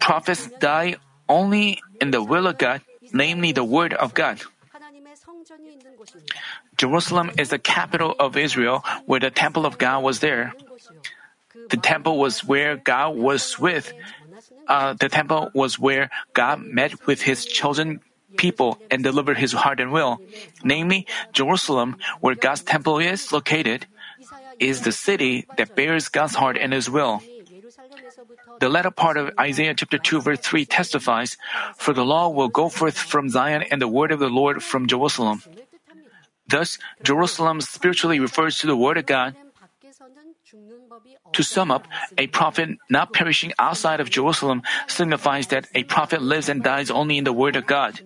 prophets 0.00 0.48
die 0.60 0.96
only 1.28 1.82
in 2.00 2.10
the 2.10 2.22
will 2.22 2.46
of 2.46 2.58
God, 2.58 2.80
namely 3.12 3.52
the 3.52 3.64
word 3.64 3.94
of 3.94 4.14
God. 4.14 4.40
Jerusalem 6.76 7.30
is 7.38 7.48
the 7.50 7.58
capital 7.58 8.14
of 8.18 8.36
Israel 8.36 8.84
where 9.06 9.20
the 9.20 9.30
temple 9.30 9.66
of 9.66 9.78
God 9.78 10.02
was 10.02 10.20
there. 10.20 10.52
The 11.70 11.76
temple 11.76 12.18
was 12.18 12.44
where 12.44 12.76
God 12.76 13.16
was 13.16 13.58
with. 13.58 13.92
Uh, 14.66 14.94
the 14.94 15.08
temple 15.08 15.50
was 15.54 15.78
where 15.78 16.10
God 16.32 16.60
met 16.60 17.06
with 17.06 17.22
his 17.22 17.46
chosen 17.46 18.00
people 18.36 18.78
and 18.90 19.02
delivered 19.02 19.38
his 19.38 19.52
heart 19.52 19.78
and 19.78 19.92
will. 19.92 20.20
Namely, 20.64 21.06
Jerusalem, 21.32 21.96
where 22.20 22.34
God's 22.34 22.62
temple 22.62 22.98
is 22.98 23.30
located, 23.30 23.86
is 24.58 24.82
the 24.82 24.92
city 24.92 25.46
that 25.56 25.74
bears 25.74 26.08
God's 26.08 26.34
heart 26.34 26.56
and 26.56 26.72
His 26.72 26.90
will. 26.90 27.20
The 28.60 28.68
latter 28.68 28.90
part 28.90 29.16
of 29.16 29.30
Isaiah 29.38 29.74
chapter 29.74 29.98
2 29.98 30.20
verse 30.20 30.40
3 30.40 30.64
testifies, 30.66 31.36
For 31.76 31.92
the 31.92 32.04
law 32.04 32.28
will 32.28 32.48
go 32.48 32.68
forth 32.68 32.98
from 32.98 33.28
Zion 33.28 33.62
and 33.70 33.80
the 33.80 33.88
word 33.88 34.12
of 34.12 34.20
the 34.20 34.28
Lord 34.28 34.62
from 34.62 34.86
Jerusalem. 34.86 35.42
Thus, 36.46 36.78
Jerusalem 37.02 37.60
spiritually 37.60 38.20
refers 38.20 38.58
to 38.58 38.66
the 38.66 38.76
word 38.76 38.98
of 38.98 39.06
God. 39.06 39.34
To 41.32 41.42
sum 41.42 41.70
up, 41.70 41.88
a 42.18 42.26
prophet 42.28 42.78
not 42.88 43.12
perishing 43.12 43.52
outside 43.58 44.00
of 44.00 44.10
Jerusalem 44.10 44.62
signifies 44.86 45.48
that 45.48 45.66
a 45.74 45.84
prophet 45.84 46.22
lives 46.22 46.48
and 46.48 46.62
dies 46.62 46.90
only 46.90 47.18
in 47.18 47.24
the 47.24 47.32
word 47.32 47.56
of 47.56 47.66
God. 47.66 48.00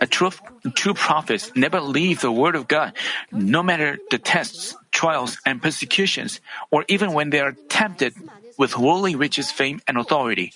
A 0.00 0.06
true, 0.06 0.30
true 0.74 0.94
prophets 0.94 1.52
never 1.54 1.80
leave 1.80 2.20
the 2.20 2.32
Word 2.32 2.56
of 2.56 2.68
God, 2.68 2.92
no 3.32 3.62
matter 3.62 3.98
the 4.10 4.18
tests, 4.18 4.76
trials, 4.90 5.36
and 5.44 5.60
persecutions, 5.60 6.40
or 6.70 6.84
even 6.88 7.12
when 7.12 7.30
they 7.30 7.40
are 7.40 7.52
tempted 7.68 8.14
with 8.56 8.78
worldly 8.78 9.14
riches, 9.14 9.50
fame, 9.50 9.80
and 9.86 9.96
authority. 9.98 10.52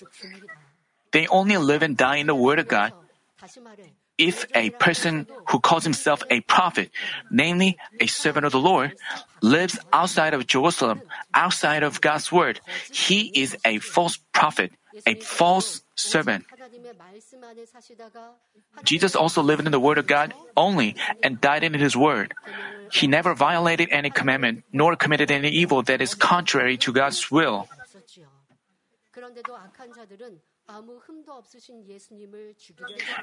They 1.11 1.27
only 1.27 1.57
live 1.57 1.81
and 1.81 1.95
die 1.95 2.17
in 2.17 2.27
the 2.27 2.35
Word 2.35 2.59
of 2.59 2.67
God 2.67 2.93
if 4.17 4.45
a 4.55 4.69
person 4.71 5.27
who 5.47 5.59
calls 5.59 5.83
himself 5.83 6.23
a 6.29 6.41
prophet, 6.41 6.89
namely 7.29 7.77
a 7.99 8.07
servant 8.07 8.45
of 8.45 8.51
the 8.51 8.59
Lord, 8.59 8.93
lives 9.41 9.77
outside 9.91 10.33
of 10.33 10.47
Jerusalem, 10.47 11.01
outside 11.33 11.83
of 11.83 12.01
God's 12.01 12.31
word, 12.31 12.61
he 12.91 13.31
is 13.35 13.57
a 13.65 13.79
false 13.79 14.17
prophet, 14.31 14.71
a 15.05 15.15
false 15.15 15.83
servant. 15.95 16.45
Jesus 18.83 19.15
also 19.15 19.41
lived 19.41 19.65
in 19.65 19.71
the 19.71 19.79
Word 19.79 19.97
of 19.97 20.07
God 20.07 20.33
only 20.57 20.95
and 21.23 21.39
died 21.39 21.63
in 21.63 21.73
His 21.73 21.95
Word. 21.95 22.33
He 22.91 23.07
never 23.07 23.33
violated 23.33 23.89
any 23.91 24.09
commandment 24.09 24.63
nor 24.71 24.95
committed 24.95 25.31
any 25.31 25.49
evil 25.49 25.81
that 25.83 26.01
is 26.01 26.13
contrary 26.13 26.77
to 26.77 26.91
God's 26.91 27.31
will. 27.31 27.67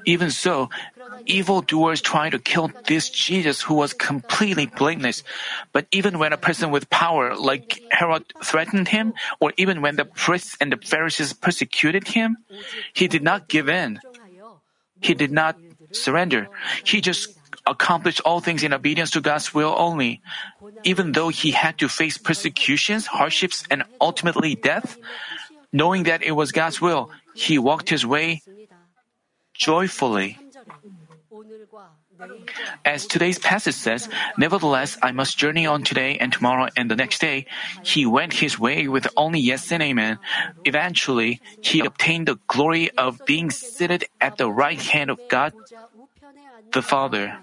Even 0.06 0.30
so, 0.30 0.70
evildoers 1.26 2.00
try 2.00 2.30
to 2.30 2.38
kill 2.38 2.70
this 2.86 3.10
Jesus 3.10 3.62
who 3.62 3.74
was 3.74 3.92
completely 3.92 4.66
blameless. 4.66 5.22
But 5.72 5.86
even 5.90 6.18
when 6.18 6.32
a 6.32 6.36
person 6.36 6.70
with 6.70 6.88
power 6.88 7.34
like 7.34 7.82
Herod 7.90 8.24
threatened 8.42 8.88
him, 8.88 9.14
or 9.40 9.52
even 9.56 9.82
when 9.82 9.96
the 9.96 10.04
priests 10.04 10.56
and 10.60 10.70
the 10.70 10.76
Pharisees 10.76 11.32
persecuted 11.32 12.08
him, 12.08 12.38
he 12.92 13.08
did 13.08 13.22
not 13.22 13.48
give 13.48 13.68
in. 13.68 13.98
He 15.00 15.14
did 15.14 15.32
not 15.32 15.58
surrender. 15.90 16.48
He 16.84 17.00
just 17.00 17.34
accomplished 17.66 18.20
all 18.24 18.40
things 18.40 18.62
in 18.62 18.72
obedience 18.72 19.10
to 19.12 19.20
God's 19.20 19.52
will 19.52 19.74
only. 19.76 20.22
Even 20.84 21.12
though 21.12 21.28
he 21.28 21.50
had 21.50 21.78
to 21.78 21.88
face 21.88 22.18
persecutions, 22.18 23.06
hardships, 23.06 23.64
and 23.70 23.82
ultimately 24.00 24.54
death, 24.54 24.98
knowing 25.72 26.04
that 26.04 26.22
it 26.22 26.32
was 26.32 26.52
God's 26.52 26.80
will, 26.80 27.10
he 27.34 27.58
walked 27.58 27.88
his 27.88 28.04
way 28.06 28.42
joyfully. 29.54 30.38
As 32.84 33.06
today's 33.06 33.38
passage 33.38 33.74
says, 33.74 34.08
nevertheless, 34.36 34.98
I 35.02 35.12
must 35.12 35.38
journey 35.38 35.66
on 35.66 35.82
today 35.82 36.18
and 36.18 36.32
tomorrow 36.32 36.68
and 36.76 36.90
the 36.90 36.96
next 36.96 37.20
day. 37.20 37.46
He 37.82 38.06
went 38.06 38.34
his 38.34 38.58
way 38.58 38.86
with 38.86 39.08
only 39.16 39.40
yes 39.40 39.72
and 39.72 39.82
amen. 39.82 40.18
Eventually, 40.64 41.40
he 41.60 41.80
obtained 41.80 42.28
the 42.28 42.38
glory 42.46 42.90
of 42.98 43.22
being 43.24 43.50
seated 43.50 44.04
at 44.20 44.36
the 44.36 44.50
right 44.50 44.80
hand 44.80 45.10
of 45.10 45.18
God 45.28 45.54
the 46.72 46.82
Father. 46.82 47.38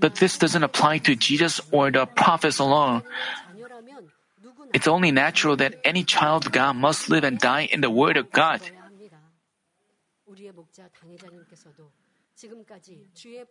But 0.00 0.16
this 0.16 0.38
doesn't 0.38 0.62
apply 0.62 0.98
to 0.98 1.14
Jesus 1.14 1.60
or 1.70 1.90
the 1.90 2.06
prophets 2.06 2.58
alone. 2.58 3.02
It's 4.74 4.88
only 4.88 5.10
natural 5.10 5.56
that 5.56 5.80
any 5.84 6.04
child 6.04 6.46
of 6.46 6.52
God 6.52 6.76
must 6.76 7.08
live 7.08 7.24
and 7.24 7.38
die 7.38 7.68
in 7.72 7.80
the 7.80 7.90
Word 7.90 8.16
of 8.16 8.30
God. 8.30 8.60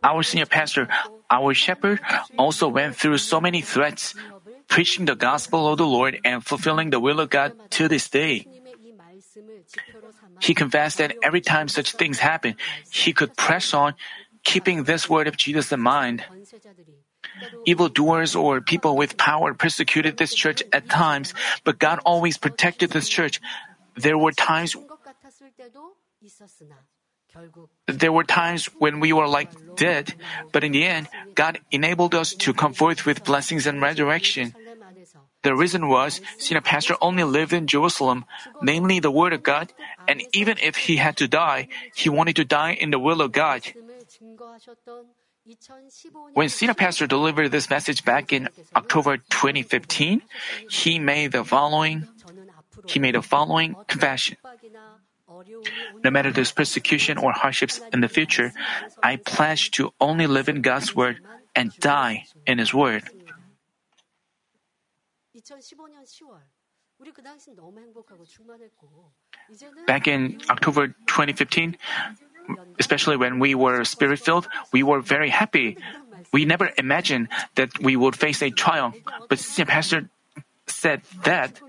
Our 0.03 0.21
senior 0.21 0.45
pastor, 0.45 0.87
our 1.29 1.53
shepherd, 1.53 1.99
also 2.37 2.67
went 2.67 2.95
through 2.95 3.17
so 3.17 3.41
many 3.41 3.61
threats, 3.61 4.13
preaching 4.67 5.05
the 5.05 5.15
gospel 5.15 5.67
of 5.67 5.77
the 5.77 5.87
Lord 5.87 6.19
and 6.23 6.45
fulfilling 6.45 6.91
the 6.91 6.99
will 6.99 7.19
of 7.19 7.29
God 7.29 7.53
to 7.71 7.87
this 7.87 8.09
day. 8.09 8.45
He 10.41 10.53
confessed 10.53 10.99
that 10.99 11.15
every 11.23 11.41
time 11.41 11.67
such 11.67 11.93
things 11.93 12.19
happened, 12.19 12.55
he 12.91 13.13
could 13.13 13.35
press 13.35 13.73
on, 13.73 13.95
keeping 14.43 14.83
this 14.83 15.09
word 15.09 15.27
of 15.27 15.37
Jesus 15.37 15.71
in 15.71 15.81
mind. 15.81 16.23
Evildoers 17.65 18.35
or 18.35 18.61
people 18.61 18.95
with 18.95 19.17
power 19.17 19.53
persecuted 19.53 20.17
this 20.17 20.33
church 20.33 20.63
at 20.71 20.89
times, 20.89 21.33
but 21.63 21.79
God 21.79 21.99
always 22.05 22.37
protected 22.37 22.91
this 22.91 23.09
church. 23.09 23.41
There 23.95 24.17
were 24.17 24.31
times 24.31 24.75
there 27.87 28.11
were 28.11 28.23
times 28.23 28.65
when 28.79 28.99
we 28.99 29.13
were 29.13 29.27
like 29.27 29.51
dead, 29.75 30.15
but 30.51 30.63
in 30.63 30.71
the 30.71 30.85
end, 30.85 31.07
God 31.35 31.59
enabled 31.71 32.15
us 32.15 32.33
to 32.33 32.53
come 32.53 32.73
forth 32.73 33.05
with 33.05 33.23
blessings 33.23 33.67
and 33.67 33.81
resurrection. 33.81 34.55
The 35.43 35.55
reason 35.55 35.87
was, 35.89 36.21
Sina 36.37 36.61
Pastor 36.61 36.95
only 37.01 37.23
lived 37.23 37.53
in 37.53 37.67
Jerusalem, 37.67 38.25
namely 38.61 38.99
the 38.99 39.11
Word 39.11 39.33
of 39.33 39.43
God, 39.43 39.73
and 40.07 40.23
even 40.33 40.57
if 40.57 40.89
he 40.89 40.97
had 40.97 41.17
to 41.17 41.27
die, 41.27 41.67
he 41.93 42.09
wanted 42.09 42.35
to 42.37 42.45
die 42.45 42.73
in 42.73 42.89
the 42.89 42.99
will 42.99 43.21
of 43.21 43.31
God. 43.31 43.61
When 46.33 46.49
Sina 46.49 46.73
Pastor 46.73 47.05
delivered 47.05 47.49
this 47.49 47.69
message 47.69 48.03
back 48.03 48.33
in 48.33 48.49
October 48.75 49.17
2015, 49.17 50.21
he 50.69 50.99
made 50.99 51.33
the 51.33 51.43
following 51.43 52.07
he 52.87 52.99
made 52.99 53.15
the 53.15 53.21
following 53.21 53.75
confession. 53.87 54.37
No 56.03 56.11
matter 56.11 56.31
this 56.31 56.51
persecution 56.51 57.17
or 57.17 57.31
hardships 57.31 57.79
in 57.93 58.01
the 58.01 58.09
future, 58.09 58.53
I 59.01 59.17
pledge 59.17 59.71
to 59.71 59.93
only 59.99 60.27
live 60.27 60.49
in 60.49 60.61
God's 60.61 60.95
word 60.95 61.19
and 61.55 61.73
die 61.79 62.25
in 62.45 62.57
his 62.57 62.73
word. 62.73 63.09
Back 69.87 70.07
in 70.07 70.41
October 70.49 70.87
2015, 70.87 71.77
especially 72.79 73.17
when 73.17 73.39
we 73.39 73.55
were 73.55 73.83
spirit 73.83 74.19
filled, 74.19 74.47
we 74.71 74.83
were 74.83 75.01
very 75.01 75.29
happy. 75.29 75.77
We 76.31 76.45
never 76.45 76.71
imagined 76.77 77.29
that 77.55 77.79
we 77.79 77.95
would 77.95 78.15
face 78.15 78.41
a 78.41 78.49
trial. 78.49 78.93
But 79.29 79.39
senior 79.39 79.67
pastor 79.67 80.09
said 80.67 81.01
that 81.23 81.61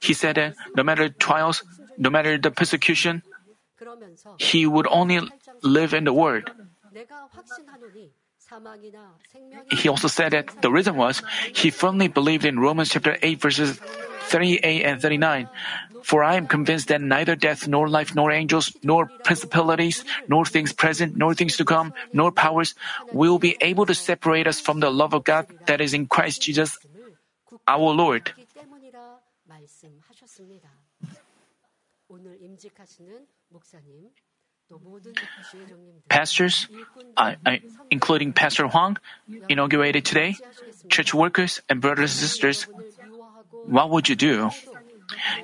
he 0.00 0.14
said 0.14 0.36
that 0.36 0.54
no 0.76 0.82
matter 0.82 1.08
trials, 1.08 1.62
no 1.98 2.10
matter 2.10 2.38
the 2.38 2.50
persecution, 2.50 3.22
he 4.38 4.66
would 4.66 4.86
only 4.86 5.20
live 5.62 5.94
in 5.94 6.04
the 6.04 6.12
word 6.12 6.50
he 9.70 9.88
also 9.88 10.08
said 10.08 10.32
that 10.32 10.50
the 10.60 10.70
reason 10.70 10.96
was 10.96 11.22
he 11.52 11.70
firmly 11.70 12.08
believed 12.08 12.44
in 12.44 12.58
Romans 12.58 12.90
chapter 12.90 13.16
8 13.22 13.40
verses 13.40 13.80
38 14.28 14.84
and 14.84 15.00
39. 15.00 15.48
For 16.02 16.24
I 16.24 16.36
am 16.36 16.46
convinced 16.46 16.88
that 16.88 17.00
neither 17.00 17.36
death, 17.36 17.68
nor 17.68 17.88
life, 17.88 18.14
nor 18.14 18.32
angels, 18.32 18.74
nor 18.82 19.06
principalities, 19.24 20.04
nor 20.28 20.44
things 20.44 20.72
present, 20.72 21.16
nor 21.16 21.34
things 21.34 21.56
to 21.56 21.64
come, 21.64 21.94
nor 22.12 22.32
powers 22.32 22.74
will 23.12 23.38
be 23.38 23.56
able 23.60 23.86
to 23.86 23.94
separate 23.94 24.46
us 24.46 24.60
from 24.60 24.80
the 24.80 24.90
love 24.90 25.14
of 25.14 25.24
God 25.24 25.46
that 25.66 25.80
is 25.80 25.94
in 25.94 26.06
Christ 26.06 26.42
Jesus 26.42 26.78
our 27.68 27.92
Lord. 27.92 28.32
Pastors, 36.08 36.68
I, 37.16 37.36
I, 37.44 37.60
including 37.90 38.32
Pastor 38.32 38.68
Huang, 38.68 38.98
inaugurated 39.48 40.04
today, 40.04 40.36
church 40.88 41.14
workers 41.14 41.60
and 41.68 41.80
brothers 41.80 42.12
and 42.12 42.20
sisters, 42.20 42.66
what 43.64 43.90
would 43.90 44.08
you 44.08 44.16
do? 44.16 44.50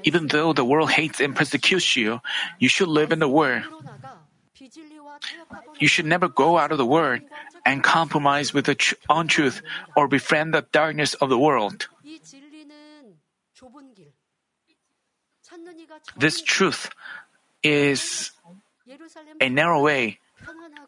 Even 0.04 0.28
though 0.28 0.52
the 0.52 0.64
world 0.64 0.90
hates 0.90 1.20
and 1.20 1.34
persecutes 1.34 1.96
you, 1.96 2.20
you 2.58 2.68
should 2.68 2.88
live 2.88 3.12
in 3.12 3.18
the 3.18 3.28
Word. 3.28 3.64
You 5.78 5.88
should 5.88 6.06
never 6.06 6.28
go 6.28 6.58
out 6.58 6.72
of 6.72 6.78
the 6.78 6.86
Word 6.86 7.22
and 7.64 7.82
compromise 7.82 8.52
with 8.52 8.66
the 8.66 8.74
tr- 8.74 8.94
untruth 9.08 9.62
or 9.96 10.08
befriend 10.08 10.54
the 10.54 10.66
darkness 10.72 11.14
of 11.14 11.28
the 11.28 11.38
world. 11.38 11.88
This 16.16 16.42
truth 16.42 16.90
is 17.62 18.30
a 19.40 19.48
narrow 19.48 19.82
way 19.82 20.18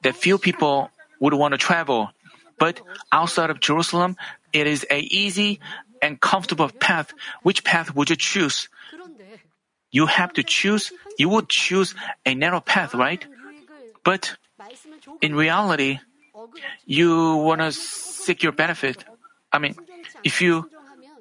that 0.02 0.16
few 0.16 0.38
people 0.38 0.90
would 1.20 1.34
want 1.34 1.52
to 1.52 1.58
travel. 1.58 2.10
But 2.58 2.80
outside 3.12 3.50
of 3.50 3.60
Jerusalem, 3.60 4.16
it 4.52 4.66
is 4.66 4.86
a 4.90 5.00
easy 5.00 5.60
and 6.02 6.20
comfortable 6.20 6.68
path. 6.68 7.12
Which 7.42 7.64
path 7.64 7.94
would 7.94 8.10
you 8.10 8.16
choose? 8.16 8.68
You 9.90 10.06
have 10.06 10.32
to 10.34 10.42
choose, 10.42 10.92
you 11.18 11.28
would 11.28 11.48
choose 11.48 11.94
a 12.24 12.34
narrow 12.34 12.60
path, 12.60 12.94
right? 12.94 13.24
But 14.04 14.36
in 15.20 15.34
reality, 15.34 15.98
you 16.86 17.36
want 17.36 17.60
to 17.60 17.72
seek 17.72 18.42
your 18.42 18.52
benefit. 18.52 19.04
I 19.52 19.58
mean, 19.58 19.74
if 20.22 20.40
you 20.40 20.70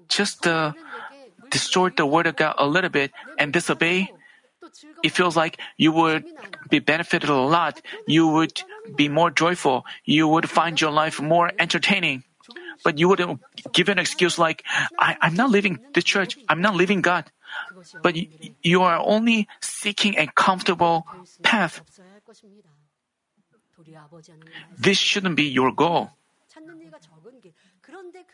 just 0.08 0.46
uh, 0.46 0.74
distort 1.50 1.98
the 1.98 2.06
word 2.06 2.28
of 2.28 2.36
God 2.36 2.56
a 2.58 2.68
little 2.68 2.90
bit 2.90 3.12
and 3.38 3.52
disobey, 3.52 4.12
it 5.04 5.12
feels 5.12 5.36
like 5.36 5.60
you 5.78 5.92
would 5.92 6.26
be 6.70 6.80
benefited 6.80 7.30
a 7.30 7.36
lot. 7.36 7.82
You 8.08 8.28
would 8.28 8.62
be 8.96 9.10
more 9.10 9.32
joyful. 9.32 9.86
You 10.06 10.28
would 10.28 10.50
find 10.50 10.80
your 10.80 10.92
life 10.92 11.22
more 11.22 11.52
entertaining. 11.60 12.24
But 12.84 12.98
you 12.98 13.10
wouldn't 13.10 13.42
give 13.74 13.90
an 13.90 14.00
excuse 14.00 14.40
like, 14.40 14.64
I, 14.98 15.18
am 15.22 15.36
not 15.36 15.50
leaving 15.52 15.80
the 15.94 16.02
church. 16.02 16.38
I'm 16.48 16.62
not 16.62 16.76
leaving 16.76 17.02
God. 17.02 17.26
But 18.02 18.16
you, 18.16 18.28
you 18.62 18.82
are 18.84 18.98
only 19.04 19.48
seeking 19.62 20.18
a 20.18 20.28
comfortable 20.28 21.06
path. 21.44 21.82
This 24.78 24.98
shouldn't 24.98 25.36
be 25.36 25.44
your 25.44 25.72
goal. 25.72 26.12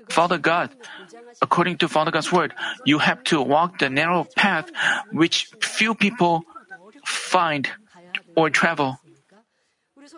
Father 0.09 0.37
God, 0.37 0.69
according 1.41 1.77
to 1.79 1.87
Father 1.87 2.11
God's 2.11 2.31
word, 2.31 2.53
you 2.85 2.99
have 2.99 3.23
to 3.25 3.41
walk 3.41 3.79
the 3.79 3.89
narrow 3.89 4.27
path 4.35 4.71
which 5.11 5.49
few 5.61 5.95
people 5.95 6.43
find 7.03 7.69
or 8.35 8.49
travel. 8.49 8.99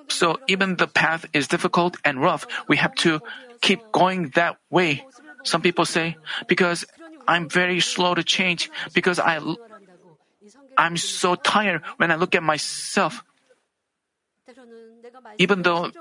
So 0.09 0.39
even 0.47 0.75
the 0.75 0.87
path 0.87 1.25
is 1.33 1.47
difficult 1.47 1.97
and 2.03 2.21
rough. 2.21 2.45
We 2.67 2.77
have 2.77 2.95
to 3.05 3.21
keep 3.61 3.79
going 3.91 4.29
that 4.35 4.57
way. 4.69 5.05
Some 5.43 5.61
people 5.61 5.85
say, 5.85 6.17
because 6.47 6.85
I'm 7.27 7.47
very 7.49 7.79
slow 7.79 8.15
to 8.15 8.23
change, 8.23 8.69
because 8.93 9.19
I, 9.19 9.39
I'm 10.77 10.97
so 10.97 11.35
tired 11.35 11.81
when 11.97 12.11
I 12.11 12.15
look 12.15 12.35
at 12.35 12.43
myself. 12.43 13.23
Even 15.37 15.61
though 15.61 15.91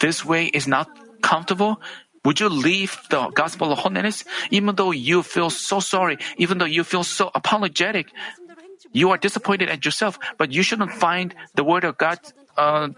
this 0.00 0.24
way 0.24 0.46
is 0.46 0.66
not 0.66 0.88
comfortable, 1.22 1.80
would 2.26 2.42
you 2.42 2.50
leave 2.50 2.98
the 3.08 3.30
gospel 3.30 3.70
of 3.70 3.78
holiness 3.78 4.26
even 4.50 4.74
though 4.74 4.90
you 4.90 5.22
feel 5.22 5.48
so 5.48 5.78
sorry, 5.78 6.18
even 6.36 6.58
though 6.58 6.66
you 6.66 6.82
feel 6.82 7.04
so 7.06 7.30
apologetic? 7.34 8.10
You 8.90 9.10
are 9.14 9.18
disappointed 9.18 9.70
at 9.70 9.84
yourself, 9.86 10.18
but 10.36 10.50
you 10.50 10.66
shouldn't 10.66 10.90
find 10.90 11.34
the 11.54 11.62
word 11.62 11.84
of 11.84 11.96
God 11.96 12.18
uh, 12.58 12.90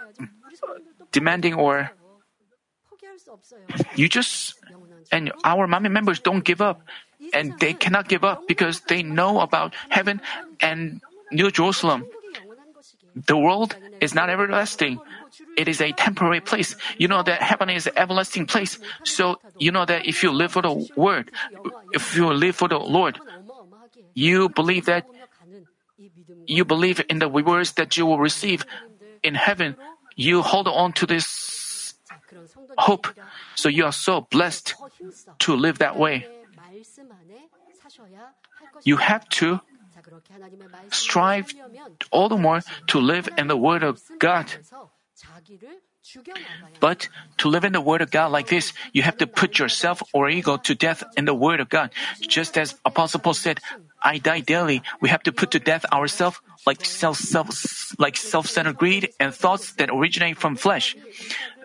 demanding 1.12 1.54
or 1.54 1.92
you 3.94 4.08
just 4.08 4.56
and 5.12 5.32
our 5.44 5.68
Manmin 5.68 5.92
members 5.92 6.20
don't 6.20 6.44
give 6.44 6.60
up 6.60 6.80
and 7.32 7.52
they 7.60 7.74
cannot 7.74 8.08
give 8.08 8.24
up 8.24 8.48
because 8.48 8.80
they 8.88 9.02
know 9.02 9.40
about 9.40 9.74
heaven 9.88 10.20
and 10.60 11.00
New 11.30 11.50
Jerusalem. 11.50 12.08
The 13.14 13.36
world 13.36 13.76
is 14.00 14.14
not 14.14 14.30
everlasting. 14.30 15.00
It 15.56 15.68
is 15.68 15.80
a 15.80 15.92
temporary 15.92 16.40
place. 16.40 16.76
You 16.98 17.08
know 17.08 17.22
that 17.22 17.42
heaven 17.42 17.70
is 17.70 17.86
an 17.86 17.94
everlasting 17.96 18.46
place. 18.46 18.78
So 19.04 19.36
you 19.58 19.72
know 19.72 19.84
that 19.84 20.06
if 20.06 20.22
you 20.22 20.30
live 20.30 20.52
for 20.52 20.62
the 20.62 20.88
word, 20.96 21.30
if 21.92 22.14
you 22.14 22.32
live 22.32 22.56
for 22.56 22.68
the 22.68 22.78
Lord, 22.78 23.18
you 24.14 24.48
believe 24.48 24.86
that 24.86 25.06
you 26.46 26.64
believe 26.64 27.02
in 27.08 27.18
the 27.18 27.30
rewards 27.30 27.72
that 27.72 27.96
you 27.96 28.06
will 28.06 28.18
receive 28.18 28.64
in 29.22 29.34
heaven. 29.34 29.76
You 30.16 30.42
hold 30.42 30.68
on 30.68 30.92
to 30.94 31.06
this 31.06 31.94
hope. 32.78 33.06
So 33.54 33.68
you 33.68 33.84
are 33.84 33.92
so 33.92 34.22
blessed 34.30 34.74
to 35.40 35.54
live 35.54 35.78
that 35.78 35.98
way. 35.98 36.26
You 38.84 38.96
have 38.96 39.28
to 39.40 39.60
strive 40.90 41.54
all 42.10 42.28
the 42.28 42.36
more 42.36 42.60
to 42.88 42.98
live 42.98 43.28
in 43.38 43.48
the 43.48 43.56
Word 43.56 43.82
of 43.82 44.00
God. 44.18 44.46
But 46.80 47.08
to 47.38 47.48
live 47.48 47.64
in 47.64 47.72
the 47.72 47.80
Word 47.80 48.00
of 48.00 48.10
God 48.10 48.32
like 48.32 48.48
this, 48.48 48.72
you 48.92 49.02
have 49.02 49.18
to 49.18 49.26
put 49.26 49.58
yourself 49.58 50.02
or 50.14 50.28
ego 50.30 50.56
to 50.56 50.74
death 50.74 51.04
in 51.16 51.24
the 51.24 51.34
Word 51.34 51.60
of 51.60 51.68
God. 51.68 51.90
Just 52.20 52.56
as 52.56 52.74
Apostle 52.84 53.20
Paul 53.20 53.34
said, 53.34 53.60
I 54.02 54.18
die 54.18 54.40
daily. 54.40 54.82
We 55.00 55.08
have 55.10 55.22
to 55.24 55.32
put 55.32 55.50
to 55.52 55.58
death 55.58 55.84
ourselves 55.92 56.40
like 56.66 56.84
self, 56.84 57.18
self, 57.18 57.94
like 57.98 58.16
self-centered 58.16 58.76
greed 58.76 59.10
and 59.20 59.34
thoughts 59.34 59.72
that 59.74 59.90
originate 59.90 60.38
from 60.38 60.56
flesh. 60.56 60.96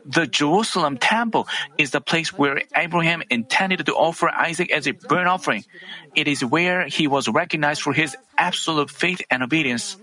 The 0.05 0.27
Jerusalem 0.27 0.97
temple 0.97 1.47
is 1.77 1.91
the 1.91 2.01
place 2.01 2.33
where 2.33 2.61
Abraham 2.75 3.23
intended 3.29 3.85
to 3.85 3.93
offer 3.95 4.29
Isaac 4.29 4.71
as 4.71 4.87
a 4.87 4.91
burnt 4.91 5.27
offering. 5.27 5.63
It 6.15 6.27
is 6.27 6.43
where 6.43 6.87
he 6.87 7.07
was 7.07 7.27
recognized 7.27 7.81
for 7.81 7.93
his 7.93 8.15
absolute 8.37 8.89
faith 8.89 9.21
and 9.29 9.43
obedience. 9.43 9.97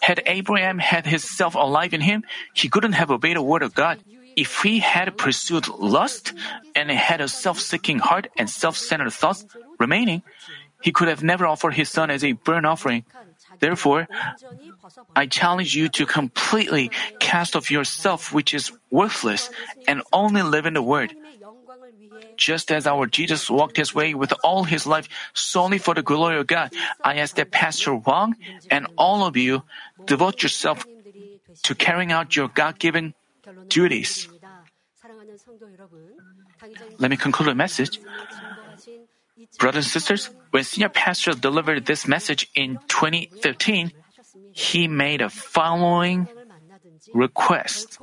Had 0.00 0.22
Abraham 0.26 0.78
had 0.78 1.06
his 1.06 1.24
self 1.24 1.54
alive 1.54 1.94
in 1.94 2.00
him, 2.00 2.24
he 2.52 2.68
couldn't 2.68 2.92
have 2.92 3.10
obeyed 3.10 3.36
the 3.36 3.42
word 3.42 3.62
of 3.62 3.74
God. 3.74 4.00
If 4.36 4.62
he 4.62 4.80
had 4.80 5.16
pursued 5.16 5.68
lust 5.68 6.32
and 6.74 6.90
had 6.90 7.20
a 7.20 7.28
self-seeking 7.28 8.00
heart 8.00 8.26
and 8.36 8.50
self-centered 8.50 9.12
thoughts 9.12 9.46
remaining, 9.78 10.22
he 10.82 10.92
could 10.92 11.08
have 11.08 11.22
never 11.22 11.46
offered 11.46 11.74
his 11.74 11.88
son 11.88 12.10
as 12.10 12.24
a 12.24 12.32
burnt 12.32 12.66
offering. 12.66 13.04
Therefore, 13.60 14.08
I 15.16 15.26
challenge 15.26 15.74
you 15.74 15.88
to 15.88 16.06
completely 16.06 16.90
cast 17.20 17.56
off 17.56 17.70
yourself, 17.70 18.32
which 18.32 18.54
is 18.54 18.72
worthless, 18.90 19.50
and 19.86 20.02
only 20.12 20.42
live 20.42 20.66
in 20.66 20.74
the 20.74 20.82
Word. 20.82 21.14
Just 22.36 22.70
as 22.72 22.86
our 22.86 23.06
Jesus 23.06 23.50
walked 23.50 23.76
his 23.76 23.94
way 23.94 24.14
with 24.14 24.32
all 24.42 24.64
his 24.64 24.86
life 24.86 25.08
solely 25.34 25.78
for 25.78 25.94
the 25.94 26.02
glory 26.02 26.38
of 26.38 26.46
God, 26.46 26.72
I 27.02 27.16
ask 27.16 27.36
that 27.36 27.50
Pastor 27.50 27.94
Wang 27.94 28.36
and 28.70 28.86
all 28.96 29.26
of 29.26 29.36
you 29.36 29.62
devote 30.06 30.42
yourself 30.42 30.86
to 31.62 31.74
carrying 31.74 32.12
out 32.12 32.36
your 32.36 32.48
God 32.48 32.78
given 32.78 33.14
duties. 33.68 34.28
Let 36.98 37.10
me 37.10 37.16
conclude 37.16 37.48
the 37.48 37.54
message. 37.54 38.00
Brothers 39.58 39.86
and 39.86 39.92
sisters, 39.92 40.30
when 40.50 40.64
Senior 40.64 40.88
Pastor 40.88 41.32
delivered 41.32 41.86
this 41.86 42.06
message 42.06 42.48
in 42.54 42.78
2015, 42.88 43.92
he 44.52 44.88
made 44.88 45.20
a 45.20 45.30
following 45.30 46.28
request. 47.12 47.98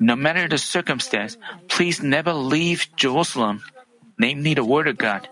No 0.00 0.16
matter 0.16 0.48
the 0.48 0.58
circumstance, 0.58 1.36
please 1.68 2.02
never 2.02 2.32
leave 2.32 2.88
Jerusalem, 2.96 3.62
namely 4.18 4.54
the 4.54 4.64
Word 4.64 4.88
of 4.88 4.98
God. 4.98 5.28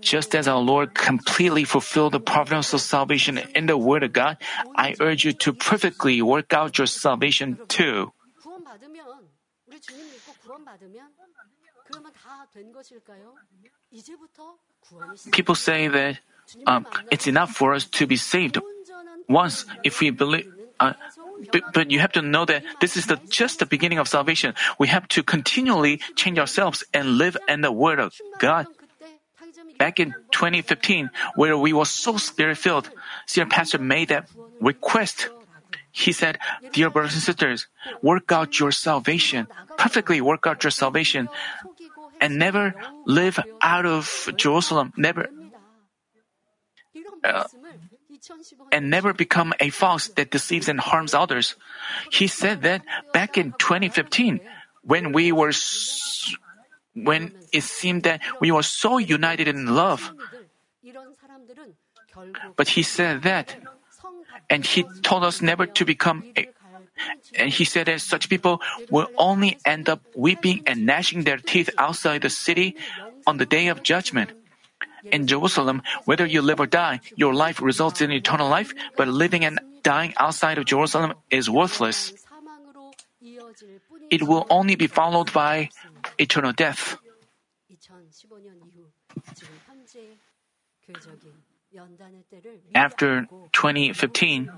Just 0.00 0.34
as 0.34 0.46
our 0.46 0.60
Lord 0.60 0.94
completely 0.94 1.64
fulfilled 1.64 2.12
the 2.12 2.20
providential 2.20 2.78
salvation 2.78 3.38
in 3.54 3.66
the 3.66 3.78
Word 3.78 4.02
of 4.02 4.12
God, 4.12 4.36
I 4.76 4.94
urge 5.00 5.24
you 5.24 5.32
to 5.32 5.52
perfectly 5.52 6.20
work 6.22 6.52
out 6.52 6.78
your 6.78 6.86
salvation 6.86 7.58
too. 7.66 8.12
People 15.32 15.54
say 15.54 15.88
that 15.88 16.18
um, 16.66 16.86
it's 17.10 17.26
enough 17.26 17.52
for 17.52 17.74
us 17.74 17.84
to 17.86 18.06
be 18.06 18.16
saved 18.16 18.58
once 19.28 19.64
if 19.84 20.00
we 20.00 20.10
believe. 20.10 20.52
Uh, 20.80 20.92
but, 21.52 21.62
but, 21.72 21.90
you 21.90 21.98
have 21.98 22.12
to 22.12 22.22
know 22.22 22.44
that 22.44 22.62
this 22.80 22.96
is 22.96 23.06
the, 23.06 23.18
just 23.28 23.58
the 23.58 23.66
beginning 23.66 23.98
of 23.98 24.06
salvation. 24.06 24.54
We 24.78 24.86
have 24.88 25.08
to 25.08 25.22
continually 25.22 26.00
change 26.14 26.38
ourselves 26.38 26.84
and 26.94 27.18
live 27.18 27.36
in 27.48 27.62
the 27.62 27.72
Word 27.72 27.98
of 27.98 28.14
God. 28.38 28.66
Back 29.78 29.98
in 29.98 30.14
2015, 30.30 31.10
where 31.34 31.56
we 31.58 31.72
were 31.72 31.84
so 31.84 32.16
spirit 32.16 32.58
filled, 32.58 32.90
Senior 33.26 33.50
Pastor 33.50 33.78
made 33.78 34.08
that 34.08 34.28
request. 34.60 35.28
He 35.90 36.12
said, 36.12 36.38
Dear 36.72 36.90
brothers 36.90 37.14
and 37.14 37.22
sisters, 37.22 37.66
work 38.02 38.30
out 38.30 38.58
your 38.58 38.70
salvation, 38.70 39.48
perfectly 39.76 40.20
work 40.20 40.46
out 40.46 40.62
your 40.62 40.70
salvation, 40.70 41.28
and 42.20 42.38
never 42.38 42.74
live 43.06 43.38
out 43.60 43.86
of 43.86 44.28
Jerusalem, 44.36 44.92
never, 44.96 45.28
uh, 47.24 47.44
and 48.72 48.90
never 48.90 49.12
become 49.12 49.54
a 49.60 49.70
fox 49.70 50.08
that 50.16 50.30
deceives 50.30 50.68
and 50.68 50.80
harms 50.80 51.14
others. 51.14 51.56
He 52.10 52.26
said 52.26 52.62
that 52.62 52.82
back 53.12 53.38
in 53.38 53.52
2015, 53.58 54.40
when 54.82 55.12
we 55.12 55.32
were, 55.32 55.52
when 56.94 57.34
it 57.52 57.62
seemed 57.62 58.02
that 58.04 58.20
we 58.40 58.50
were 58.50 58.62
so 58.62 58.98
united 58.98 59.48
in 59.48 59.74
love. 59.74 60.12
But 62.56 62.68
he 62.68 62.82
said 62.82 63.22
that, 63.22 63.56
and 64.50 64.64
he 64.64 64.84
told 65.02 65.24
us 65.24 65.40
never 65.42 65.66
to 65.66 65.84
become 65.84 66.24
a, 66.36 66.48
and 67.34 67.50
he 67.50 67.64
said 67.64 67.86
that 67.86 68.00
such 68.00 68.28
people 68.28 68.60
will 68.90 69.08
only 69.16 69.58
end 69.64 69.88
up 69.88 70.00
weeping 70.14 70.62
and 70.66 70.86
gnashing 70.86 71.24
their 71.24 71.38
teeth 71.38 71.70
outside 71.78 72.22
the 72.22 72.30
city 72.30 72.76
on 73.26 73.38
the 73.38 73.46
day 73.46 73.68
of 73.68 73.82
judgment. 73.82 74.30
In 75.10 75.26
Jerusalem, 75.26 75.82
whether 76.04 76.26
you 76.26 76.42
live 76.42 76.60
or 76.60 76.66
die, 76.66 77.00
your 77.16 77.34
life 77.34 77.62
results 77.62 78.00
in 78.00 78.10
eternal 78.10 78.48
life, 78.48 78.74
but 78.96 79.08
living 79.08 79.44
and 79.44 79.58
dying 79.82 80.12
outside 80.16 80.58
of 80.58 80.64
Jerusalem 80.64 81.14
is 81.30 81.48
worthless. 81.48 82.12
It 84.10 84.22
will 84.22 84.46
only 84.50 84.76
be 84.76 84.86
followed 84.86 85.32
by 85.32 85.70
eternal 86.18 86.52
death. 86.52 86.96
After 92.74 93.26
2015, 93.52 94.50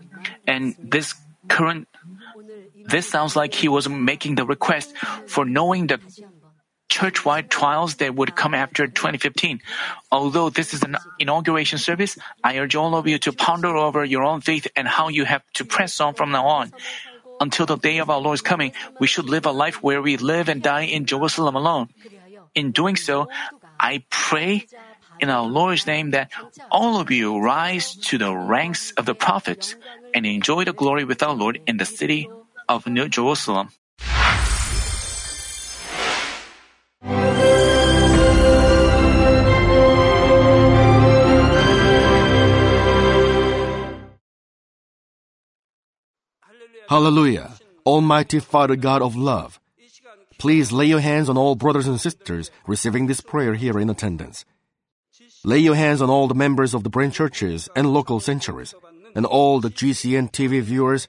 and 0.47 0.75
this 0.79 1.15
current, 1.49 1.89
this 2.87 3.09
sounds 3.09 3.37
like 3.37 3.55
he 3.55 3.69
was 3.69 3.89
making 3.89 4.35
the 4.35 4.45
request 4.47 4.97
for 5.27 5.45
knowing 5.45 5.87
the 5.87 6.01
church-wide 6.91 7.49
trials 7.49 7.97
that 7.97 8.15
would 8.15 8.35
come 8.35 8.53
after 8.53 8.87
2015. 8.87 9.61
Although 10.11 10.51
this 10.51 10.75
is 10.75 10.83
an 10.83 10.97
inauguration 11.19 11.79
service, 11.79 12.19
I 12.43 12.59
urge 12.59 12.75
all 12.75 12.97
of 12.97 13.07
you 13.07 13.19
to 13.21 13.33
ponder 13.33 13.77
over 13.77 14.05
your 14.05 14.25
own 14.25 14.43
faith 14.43 14.67
and 14.75 14.87
how 14.87 15.09
you 15.09 15.25
have 15.25 15.43
to 15.55 15.65
press 15.65 16.01
on 16.01 16.15
from 16.15 16.33
now 16.33 16.47
on. 16.47 16.73
Until 17.41 17.65
the 17.65 17.79
day 17.79 17.99
of 17.99 18.11
our 18.11 18.21
Lord's 18.21 18.43
coming, 18.43 18.73
we 18.99 19.07
should 19.07 19.31
live 19.31 19.47
a 19.47 19.53
life 19.53 19.83
where 19.83 20.03
we 20.03 20.19
live 20.19 20.51
and 20.51 20.63
die 20.63 20.91
in 20.91 21.07
Jerusalem 21.07 21.57
alone. 21.57 21.89
In 22.55 22.73
doing 22.73 22.97
so, 22.97 23.29
I 23.79 24.05
pray 24.11 24.67
in 25.21 25.31
our 25.31 25.47
Lord's 25.47 25.87
name 25.87 26.11
that 26.11 26.31
all 26.71 27.01
of 27.01 27.11
you 27.11 27.39
rise 27.39 27.95
to 28.11 28.19
the 28.19 28.35
ranks 28.35 28.91
of 28.99 29.07
the 29.07 29.15
prophets 29.15 29.77
and 30.13 30.27
enjoy 30.27 30.65
the 30.65 30.75
glory 30.75 31.05
with 31.05 31.23
our 31.23 31.35
Lord 31.35 31.61
in 31.67 31.79
the 31.79 31.87
city 31.87 32.29
of 32.71 32.87
New 32.87 33.09
Jerusalem. 33.09 33.69
Hallelujah! 46.89 47.51
Almighty 47.85 48.39
Father 48.39 48.77
God 48.77 49.03
of 49.03 49.17
love, 49.17 49.59
please 50.39 50.71
lay 50.71 50.87
your 50.87 51.01
hands 51.01 51.29
on 51.29 51.37
all 51.37 51.57
brothers 51.57 51.89
and 51.89 52.01
sisters 52.01 52.51
receiving 52.69 53.07
this 53.07 53.21
prayer 53.21 53.55
here 53.55 53.79
in 53.81 53.91
attendance. 53.91 54.45
Lay 55.45 55.59
your 55.59 55.75
hands 55.75 56.03
on 56.03 56.11
all 56.11 56.29
the 56.29 56.35
members 56.35 56.75
of 56.75 56.85
the 56.85 56.91
branch 56.91 57.15
churches 57.15 57.69
and 57.75 57.93
local 57.93 58.21
centuries, 58.21 58.75
and 59.15 59.27
all 59.27 59.59
the 59.61 59.71
GCN 59.71 60.31
TV 60.31 60.61
viewers 60.61 61.09